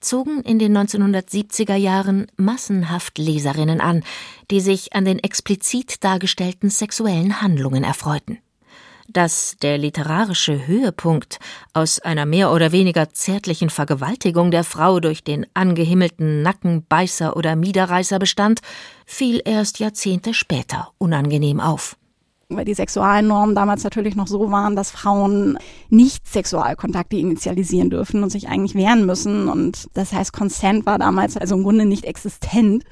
zogen 0.00 0.42
in 0.42 0.58
den 0.58 0.76
1970er 0.76 1.76
Jahren 1.76 2.26
massenhaft 2.36 3.18
Leserinnen 3.18 3.80
an, 3.80 4.02
die 4.50 4.60
sich 4.60 4.94
an 4.94 5.04
den 5.04 5.18
explizit 5.18 6.02
dargestellten 6.02 6.70
sexuellen 6.70 7.42
Handlungen 7.42 7.84
erfreuten. 7.84 8.38
Dass 9.08 9.56
der 9.60 9.76
literarische 9.76 10.68
Höhepunkt 10.68 11.40
aus 11.74 11.98
einer 11.98 12.26
mehr 12.26 12.52
oder 12.52 12.70
weniger 12.70 13.10
zärtlichen 13.10 13.68
Vergewaltigung 13.68 14.52
der 14.52 14.62
Frau 14.62 15.00
durch 15.00 15.24
den 15.24 15.46
angehimmelten 15.52 16.42
Nackenbeißer 16.42 17.36
oder 17.36 17.56
Miederreißer 17.56 18.20
bestand, 18.20 18.60
fiel 19.04 19.42
erst 19.44 19.80
Jahrzehnte 19.80 20.32
später 20.32 20.92
unangenehm 20.98 21.58
auf 21.58 21.96
weil 22.50 22.64
die 22.64 22.74
Sexualnormen 22.74 23.54
damals 23.54 23.84
natürlich 23.84 24.16
noch 24.16 24.26
so 24.26 24.50
waren, 24.50 24.76
dass 24.76 24.90
Frauen 24.90 25.58
nicht 25.88 26.26
Sexualkontakte 26.26 27.16
initialisieren 27.16 27.90
dürfen 27.90 28.22
und 28.22 28.30
sich 28.30 28.48
eigentlich 28.48 28.74
wehren 28.74 29.06
müssen. 29.06 29.48
Und 29.48 29.88
das 29.94 30.12
heißt, 30.12 30.32
Consent 30.32 30.86
war 30.86 30.98
damals 30.98 31.36
also 31.36 31.56
im 31.56 31.62
Grunde 31.62 31.86
nicht 31.86 32.04
existent. 32.04 32.84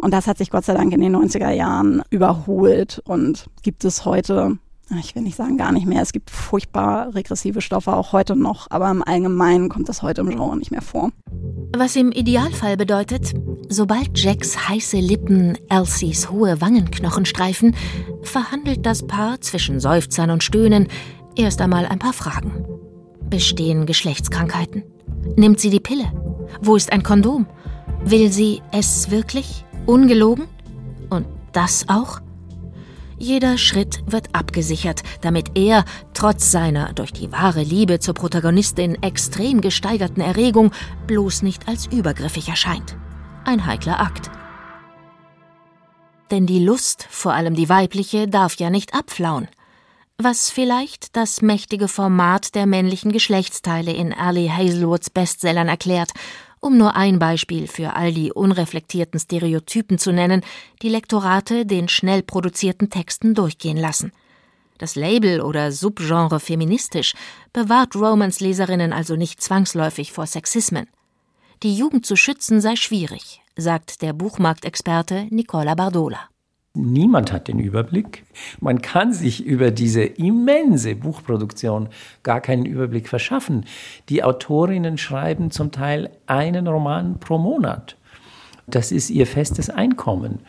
Und 0.00 0.12
das 0.12 0.26
hat 0.26 0.38
sich 0.38 0.50
Gott 0.50 0.64
sei 0.64 0.74
Dank 0.74 0.92
in 0.92 1.00
den 1.00 1.14
90er 1.14 1.50
Jahren 1.50 2.02
überholt 2.10 3.00
und 3.04 3.46
gibt 3.62 3.84
es 3.84 4.04
heute 4.04 4.58
ich 5.00 5.14
will 5.14 5.22
nicht 5.22 5.36
sagen 5.36 5.56
gar 5.56 5.72
nicht 5.72 5.86
mehr. 5.86 6.02
Es 6.02 6.12
gibt 6.12 6.30
furchtbar 6.30 7.14
regressive 7.14 7.60
Stoffe 7.60 7.94
auch 7.94 8.12
heute 8.12 8.36
noch, 8.36 8.70
aber 8.70 8.90
im 8.90 9.02
Allgemeinen 9.02 9.68
kommt 9.68 9.88
das 9.88 10.02
heute 10.02 10.20
im 10.20 10.28
Genre 10.28 10.56
nicht 10.56 10.70
mehr 10.70 10.82
vor. 10.82 11.10
Was 11.76 11.96
im 11.96 12.12
Idealfall 12.12 12.76
bedeutet, 12.76 13.34
sobald 13.74 14.16
Jacks 14.16 14.68
heiße 14.68 14.98
Lippen 14.98 15.58
Elsies 15.68 16.30
hohe 16.30 16.60
Wangenknochen 16.60 17.26
streifen, 17.26 17.74
verhandelt 18.22 18.86
das 18.86 19.06
Paar 19.06 19.40
zwischen 19.40 19.80
Seufzern 19.80 20.30
und 20.30 20.44
Stöhnen 20.44 20.88
erst 21.36 21.60
einmal 21.60 21.84
ein 21.86 21.98
paar 21.98 22.12
Fragen. 22.12 22.64
Bestehen 23.28 23.84
Geschlechtskrankheiten? 23.84 24.84
Nimmt 25.36 25.60
sie 25.60 25.70
die 25.70 25.80
Pille? 25.80 26.10
Wo 26.62 26.76
ist 26.76 26.92
ein 26.92 27.02
Kondom? 27.02 27.46
Will 28.04 28.30
sie 28.30 28.62
es 28.70 29.10
wirklich? 29.10 29.64
Ungelogen? 29.86 30.46
Und 31.10 31.26
das 31.52 31.86
auch? 31.88 32.20
Jeder 33.18 33.58
Schritt 33.58 34.02
wird 34.06 34.28
abgesichert, 34.32 35.02
damit 35.20 35.56
er, 35.56 35.84
trotz 36.12 36.50
seiner 36.50 36.92
durch 36.92 37.12
die 37.12 37.32
wahre 37.32 37.62
Liebe 37.62 37.98
zur 37.98 38.14
Protagonistin 38.14 39.02
extrem 39.02 39.60
gesteigerten 39.60 40.20
Erregung, 40.20 40.70
bloß 41.06 41.42
nicht 41.42 41.68
als 41.68 41.86
übergriffig 41.86 42.48
erscheint. 42.48 42.96
Ein 43.44 43.66
heikler 43.66 44.00
Akt. 44.00 44.30
Denn 46.30 46.46
die 46.46 46.64
Lust, 46.64 47.06
vor 47.10 47.32
allem 47.32 47.54
die 47.54 47.68
weibliche, 47.68 48.26
darf 48.28 48.56
ja 48.56 48.70
nicht 48.70 48.94
abflauen. 48.94 49.48
Was 50.16 50.50
vielleicht 50.50 51.16
das 51.16 51.42
mächtige 51.42 51.88
Format 51.88 52.54
der 52.54 52.66
männlichen 52.66 53.12
Geschlechtsteile 53.12 53.92
in 53.92 54.12
Ali 54.12 54.48
Hazelwoods 54.48 55.10
Bestsellern 55.10 55.68
erklärt 55.68 56.12
um 56.64 56.78
nur 56.78 56.96
ein 56.96 57.18
Beispiel 57.18 57.66
für 57.66 57.94
all 57.94 58.14
die 58.14 58.32
unreflektierten 58.32 59.20
Stereotypen 59.20 59.98
zu 59.98 60.12
nennen, 60.12 60.40
die 60.80 60.88
Lektorate 60.88 61.66
den 61.66 61.88
schnell 61.88 62.22
produzierten 62.22 62.88
Texten 62.88 63.34
durchgehen 63.34 63.76
lassen. 63.76 64.12
Das 64.78 64.96
Label 64.96 65.42
oder 65.42 65.72
Subgenre 65.72 66.40
feministisch 66.40 67.14
bewahrt 67.52 67.94
Romance-Leserinnen 67.94 68.94
also 68.94 69.14
nicht 69.14 69.42
zwangsläufig 69.42 70.12
vor 70.12 70.26
Sexismen. 70.26 70.88
Die 71.62 71.74
Jugend 71.74 72.04
zu 72.04 72.16
schützen 72.16 72.60
sei 72.60 72.76
schwierig, 72.76 73.40
sagt 73.56 74.02
der 74.02 74.12
Buchmarktexperte 74.12 75.26
Nicola 75.30 75.74
Bardola. 75.74 76.28
Niemand 76.76 77.32
hat 77.32 77.46
den 77.46 77.60
Überblick. 77.60 78.24
Man 78.60 78.82
kann 78.82 79.12
sich 79.12 79.44
über 79.44 79.70
diese 79.70 80.02
immense 80.02 80.96
Buchproduktion 80.96 81.88
gar 82.24 82.40
keinen 82.40 82.66
Überblick 82.66 83.08
verschaffen. 83.08 83.64
Die 84.08 84.24
Autorinnen 84.24 84.98
schreiben 84.98 85.52
zum 85.52 85.70
Teil 85.70 86.10
einen 86.26 86.66
Roman 86.66 87.20
pro 87.20 87.38
Monat. 87.38 87.96
Das 88.66 88.90
ist 88.90 89.10
ihr 89.10 89.28
festes 89.28 89.70
Einkommen. 89.70 90.40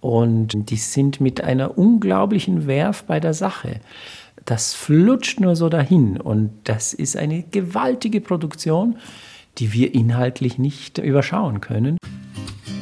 Und 0.00 0.70
die 0.70 0.76
sind 0.76 1.20
mit 1.20 1.42
einer 1.42 1.76
unglaublichen 1.76 2.66
Werf 2.66 3.04
bei 3.04 3.20
der 3.20 3.34
Sache. 3.34 3.80
Das 4.46 4.72
flutscht 4.72 5.40
nur 5.40 5.56
so 5.56 5.68
dahin. 5.68 6.18
Und 6.18 6.52
das 6.64 6.94
ist 6.94 7.18
eine 7.18 7.42
gewaltige 7.42 8.22
Produktion, 8.22 8.96
die 9.58 9.72
wir 9.72 9.94
inhaltlich 9.94 10.58
nicht 10.58 10.98
überschauen 10.98 11.60
können. 11.60 11.98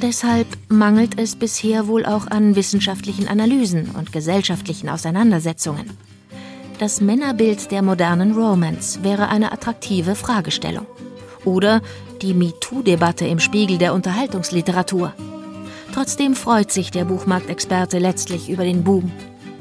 Deshalb 0.03 0.47
mangelt 0.69 1.19
es 1.19 1.37
bisher 1.37 1.87
wohl 1.87 2.05
auch 2.05 2.27
an 2.27 2.57
wissenschaftlichen 2.57 3.29
Analysen 3.29 3.91
und 3.91 4.13
gesellschaftlichen 4.13 4.89
Auseinandersetzungen. 4.89 5.91
Das 6.79 7.01
Männerbild 7.01 7.71
der 7.71 7.83
modernen 7.83 8.33
Romance 8.33 9.03
wäre 9.03 9.29
eine 9.29 9.53
attraktive 9.53 10.15
Fragestellung. 10.15 10.87
Oder 11.45 11.81
die 12.21 12.35
MeToo-Debatte 12.35 13.27
im 13.27 13.39
Spiegel 13.39 13.79
der 13.79 13.95
Unterhaltungsliteratur. 13.95 15.15
Trotzdem 15.93 16.35
freut 16.35 16.73
sich 16.73 16.91
der 16.91 17.05
Buchmarktexperte 17.05 17.99
letztlich 17.99 18.51
über 18.51 18.65
den 18.65 18.83
Boom. 18.83 19.13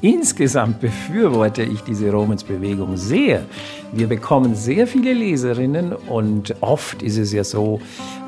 Insgesamt 0.03 0.81
befürworte 0.81 1.63
ich 1.63 1.79
diese 1.79 2.11
Romance-Bewegung 2.11 2.97
sehr. 2.97 3.45
Wir 3.93 4.07
bekommen 4.07 4.53
sehr 4.53 4.85
viele 4.85 5.13
Leserinnen 5.13 5.93
und 5.93 6.55
oft 6.59 7.01
ist 7.01 7.17
es 7.17 7.31
ja 7.31 7.45
so, 7.45 7.79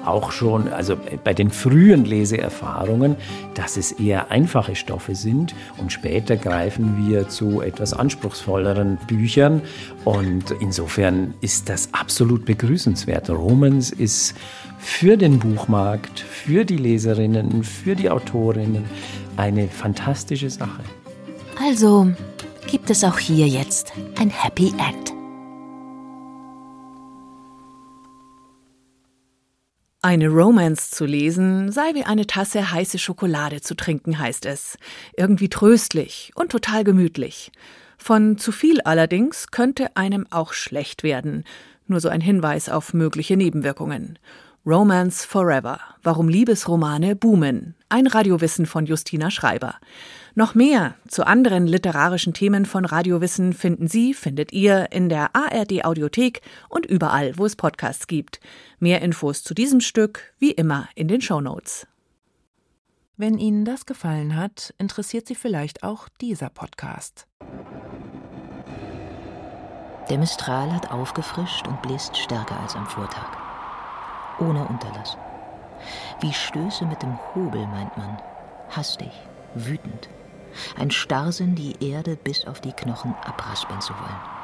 auch 0.06 0.32
schon, 0.32 0.70
also 0.70 0.96
bei 1.26 1.34
den 1.34 1.50
frühen 1.50 2.06
Leseerfahrungen, 2.06 3.18
dass 3.56 3.76
es 3.76 3.92
eher 3.92 4.32
einfache 4.32 4.74
Stoffe 4.74 5.16
sind 5.16 5.54
und 5.78 5.92
später 5.92 6.38
greifen 6.38 7.10
wir 7.10 7.28
zu 7.28 7.60
etwas 7.60 7.92
anspruchsvolleren 7.92 8.98
Büchern 9.08 9.62
und 10.06 10.52
insofern 10.62 11.34
ist 11.42 11.68
das 11.68 11.90
absolut 11.94 12.46
begrüßenswert. 12.46 13.30
Romans 13.30 13.92
ist 13.92 14.34
für 14.78 15.18
den 15.18 15.40
Buchmarkt, 15.40 16.22
für 16.22 16.64
die 16.64 16.78
Leserinnen, 16.78 17.66
für 17.66 17.98
die 17.98 18.10
Autorinnen 18.10 18.86
eine 19.36 19.68
fantastische 19.68 20.50
Sache. 20.50 20.82
Also 21.68 22.14
gibt 22.68 22.92
es 22.92 23.04
auch 23.04 23.18
hier 23.18 23.48
jetzt 23.48 23.92
ein 24.20 24.30
Happy 24.30 24.68
End. 24.68 25.14
Eine 30.04 30.28
Romance 30.28 30.92
zu 30.92 31.06
lesen 31.06 31.72
sei 31.72 31.96
wie 31.96 32.04
eine 32.04 32.28
Tasse 32.28 32.72
heiße 32.72 33.00
Schokolade 33.00 33.62
zu 33.62 33.74
trinken, 33.74 34.20
heißt 34.20 34.46
es. 34.46 34.78
Irgendwie 35.18 35.50
tröstlich 35.50 36.32
und 36.36 36.52
total 36.52 36.84
gemütlich. 36.84 37.52
Von 37.98 38.38
zu 38.38 38.52
viel 38.52 38.82
allerdings 38.82 39.48
könnte 39.48 39.98
einem 39.98 40.28
auch 40.30 40.54
schlecht 40.54 41.02
werden. 41.02 41.46
Nur 41.88 42.00
so 42.00 42.10
ein 42.10 42.22
Hinweis 42.22 42.70
auf 42.70 42.94
mögliche 42.94 43.38
Nebenwirkungen. 43.38 44.20
Romance 44.68 45.26
Forever. 45.26 45.80
Warum 46.04 46.30
Liebesromane 46.30 47.16
boomen. 47.16 47.74
Ein 47.90 48.06
Radiowissen 48.06 48.68
von 48.68 48.86
Justina 48.86 49.32
Schreiber. 49.32 49.76
Noch 50.38 50.54
mehr 50.54 50.96
zu 51.08 51.26
anderen 51.26 51.66
literarischen 51.66 52.34
Themen 52.34 52.66
von 52.66 52.84
Radiowissen 52.84 53.54
finden 53.54 53.88
Sie, 53.88 54.14
findet 54.14 54.52
ihr 54.52 54.92
in 54.92 55.08
der 55.08 55.34
ARD 55.34 55.86
Audiothek 55.86 56.42
und 56.68 56.86
überall, 56.86 57.38
wo 57.38 57.46
es 57.46 57.56
Podcasts 57.56 58.06
gibt. 58.06 58.42
Mehr 58.78 59.02
Infos 59.02 59.44
zu 59.44 59.54
diesem 59.54 59.80
Stück 59.80 60.34
wie 60.38 60.52
immer 60.52 60.90
in 60.94 61.08
den 61.08 61.22
Show 61.22 61.40
Notes. 61.40 61.88
Wenn 63.16 63.38
Ihnen 63.38 63.64
das 63.64 63.86
gefallen 63.86 64.36
hat, 64.36 64.74
interessiert 64.78 65.26
Sie 65.26 65.36
vielleicht 65.36 65.84
auch 65.84 66.10
dieser 66.20 66.50
Podcast. 66.50 67.28
Der 70.10 70.18
Mistral 70.18 70.74
hat 70.74 70.92
aufgefrischt 70.92 71.66
und 71.66 71.82
bläst 71.82 72.18
stärker 72.18 72.60
als 72.60 72.76
am 72.76 72.86
Vortag. 72.88 73.38
Ohne 74.40 74.68
Unterlass. 74.68 75.18
Wie 76.20 76.34
Stöße 76.34 76.86
mit 76.86 77.02
dem 77.02 77.18
Hobel, 77.34 77.66
meint 77.68 77.96
man. 77.96 78.18
Hastig, 78.70 79.12
wütend, 79.54 80.10
ein 80.78 80.92
Starrsinn, 80.92 81.56
die 81.56 81.76
Erde 81.82 82.16
bis 82.16 82.46
auf 82.46 82.62
die 82.62 82.74
Knochen 82.74 83.14
abraspeln 83.26 83.82
zu 83.82 83.94
wollen. 83.94 84.36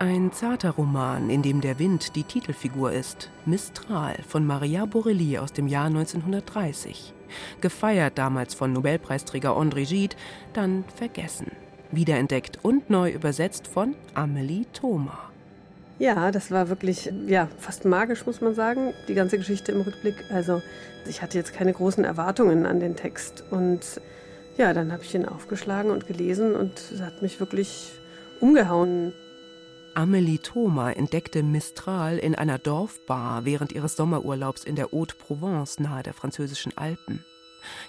Ein 0.00 0.32
zarter 0.32 0.70
Roman, 0.70 1.30
in 1.30 1.42
dem 1.42 1.60
der 1.60 1.78
Wind 1.78 2.16
die 2.16 2.24
Titelfigur 2.24 2.92
ist, 2.92 3.30
Mistral 3.46 4.16
von 4.26 4.44
Maria 4.44 4.86
Borelli 4.86 5.38
aus 5.38 5.52
dem 5.52 5.68
Jahr 5.68 5.86
1930. 5.86 7.14
Gefeiert 7.60 8.18
damals 8.18 8.54
von 8.54 8.72
Nobelpreisträger 8.72 9.56
André 9.56 9.86
Gide, 9.88 10.16
dann 10.52 10.84
vergessen. 10.96 11.52
Wiederentdeckt 11.92 12.58
und 12.62 12.90
neu 12.90 13.10
übersetzt 13.10 13.68
von 13.68 13.94
Amelie 14.14 14.66
Thoma. 14.72 15.18
Ja, 15.98 16.32
das 16.32 16.50
war 16.50 16.68
wirklich 16.68 17.10
ja, 17.26 17.48
fast 17.58 17.84
magisch, 17.84 18.26
muss 18.26 18.40
man 18.40 18.54
sagen, 18.54 18.92
die 19.06 19.14
ganze 19.14 19.38
Geschichte 19.38 19.70
im 19.70 19.82
Rückblick. 19.82 20.16
Also 20.32 20.60
ich 21.06 21.22
hatte 21.22 21.38
jetzt 21.38 21.54
keine 21.54 21.72
großen 21.72 22.04
Erwartungen 22.04 22.66
an 22.66 22.80
den 22.80 22.96
Text 22.96 23.44
und 23.50 24.00
ja, 24.56 24.72
dann 24.72 24.92
habe 24.92 25.02
ich 25.02 25.14
ihn 25.14 25.26
aufgeschlagen 25.26 25.90
und 25.90 26.06
gelesen 26.06 26.54
und 26.54 26.78
es 26.92 27.00
hat 27.00 27.22
mich 27.22 27.40
wirklich 27.40 27.92
umgehauen. 28.40 29.12
Amelie 29.94 30.38
Thoma 30.38 30.90
entdeckte 30.90 31.42
Mistral 31.42 32.18
in 32.18 32.34
einer 32.34 32.58
Dorfbar 32.58 33.44
während 33.44 33.72
ihres 33.72 33.96
Sommerurlaubs 33.96 34.64
in 34.64 34.74
der 34.74 34.90
Haute 34.90 35.14
Provence 35.14 35.78
nahe 35.78 36.02
der 36.02 36.14
französischen 36.14 36.76
Alpen. 36.76 37.24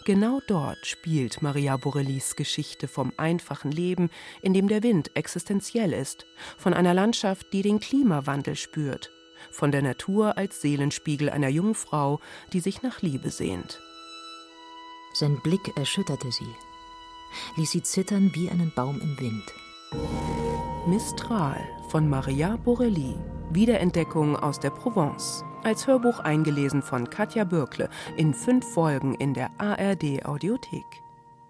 Genau 0.06 0.40
dort 0.48 0.86
spielt 0.86 1.42
Maria 1.42 1.78
Borellis 1.78 2.36
Geschichte 2.36 2.88
vom 2.88 3.12
einfachen 3.18 3.72
Leben, 3.72 4.10
in 4.42 4.54
dem 4.54 4.68
der 4.68 4.84
Wind 4.84 5.12
existenziell 5.16 5.94
ist, 5.94 6.26
von 6.58 6.74
einer 6.74 6.94
Landschaft, 6.94 7.52
die 7.52 7.62
den 7.62 7.80
Klimawandel 7.80 8.56
spürt, 8.56 9.12
von 9.52 9.72
der 9.72 9.82
Natur 9.82 10.38
als 10.38 10.62
Seelenspiegel 10.62 11.30
einer 11.30 11.50
jungen 11.50 11.76
Frau, 11.76 12.20
die 12.54 12.60
sich 12.60 12.84
nach 12.84 13.02
Liebe 13.02 13.32
sehnt. 13.32 13.82
Sein 15.18 15.38
Blick 15.38 15.78
erschütterte 15.78 16.30
sie, 16.30 16.54
ließ 17.56 17.72
sie 17.72 17.82
zittern 17.82 18.32
wie 18.34 18.50
einen 18.50 18.74
Baum 18.76 19.00
im 19.00 19.18
Wind. 19.18 19.54
Mistral 20.88 21.58
von 21.88 22.10
Maria 22.10 22.58
Borelli, 22.58 23.16
Wiederentdeckung 23.50 24.36
aus 24.36 24.60
der 24.60 24.72
Provence 24.72 25.46
als 25.64 25.88
Hörbuch 25.88 26.20
eingelesen 26.20 26.82
von 26.82 27.10
Katja 27.10 27.46
Bürkle 27.46 27.90
in 28.18 28.34
fünf 28.34 28.70
Folgen 28.74 29.14
in 29.16 29.34
der 29.34 29.52
ARD 29.58 30.26
Audiothek. 30.26 30.84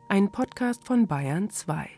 Ein 0.10 0.32
Podcast 0.32 0.86
von 0.86 1.08
Bayern 1.08 1.50
2. 1.50 1.90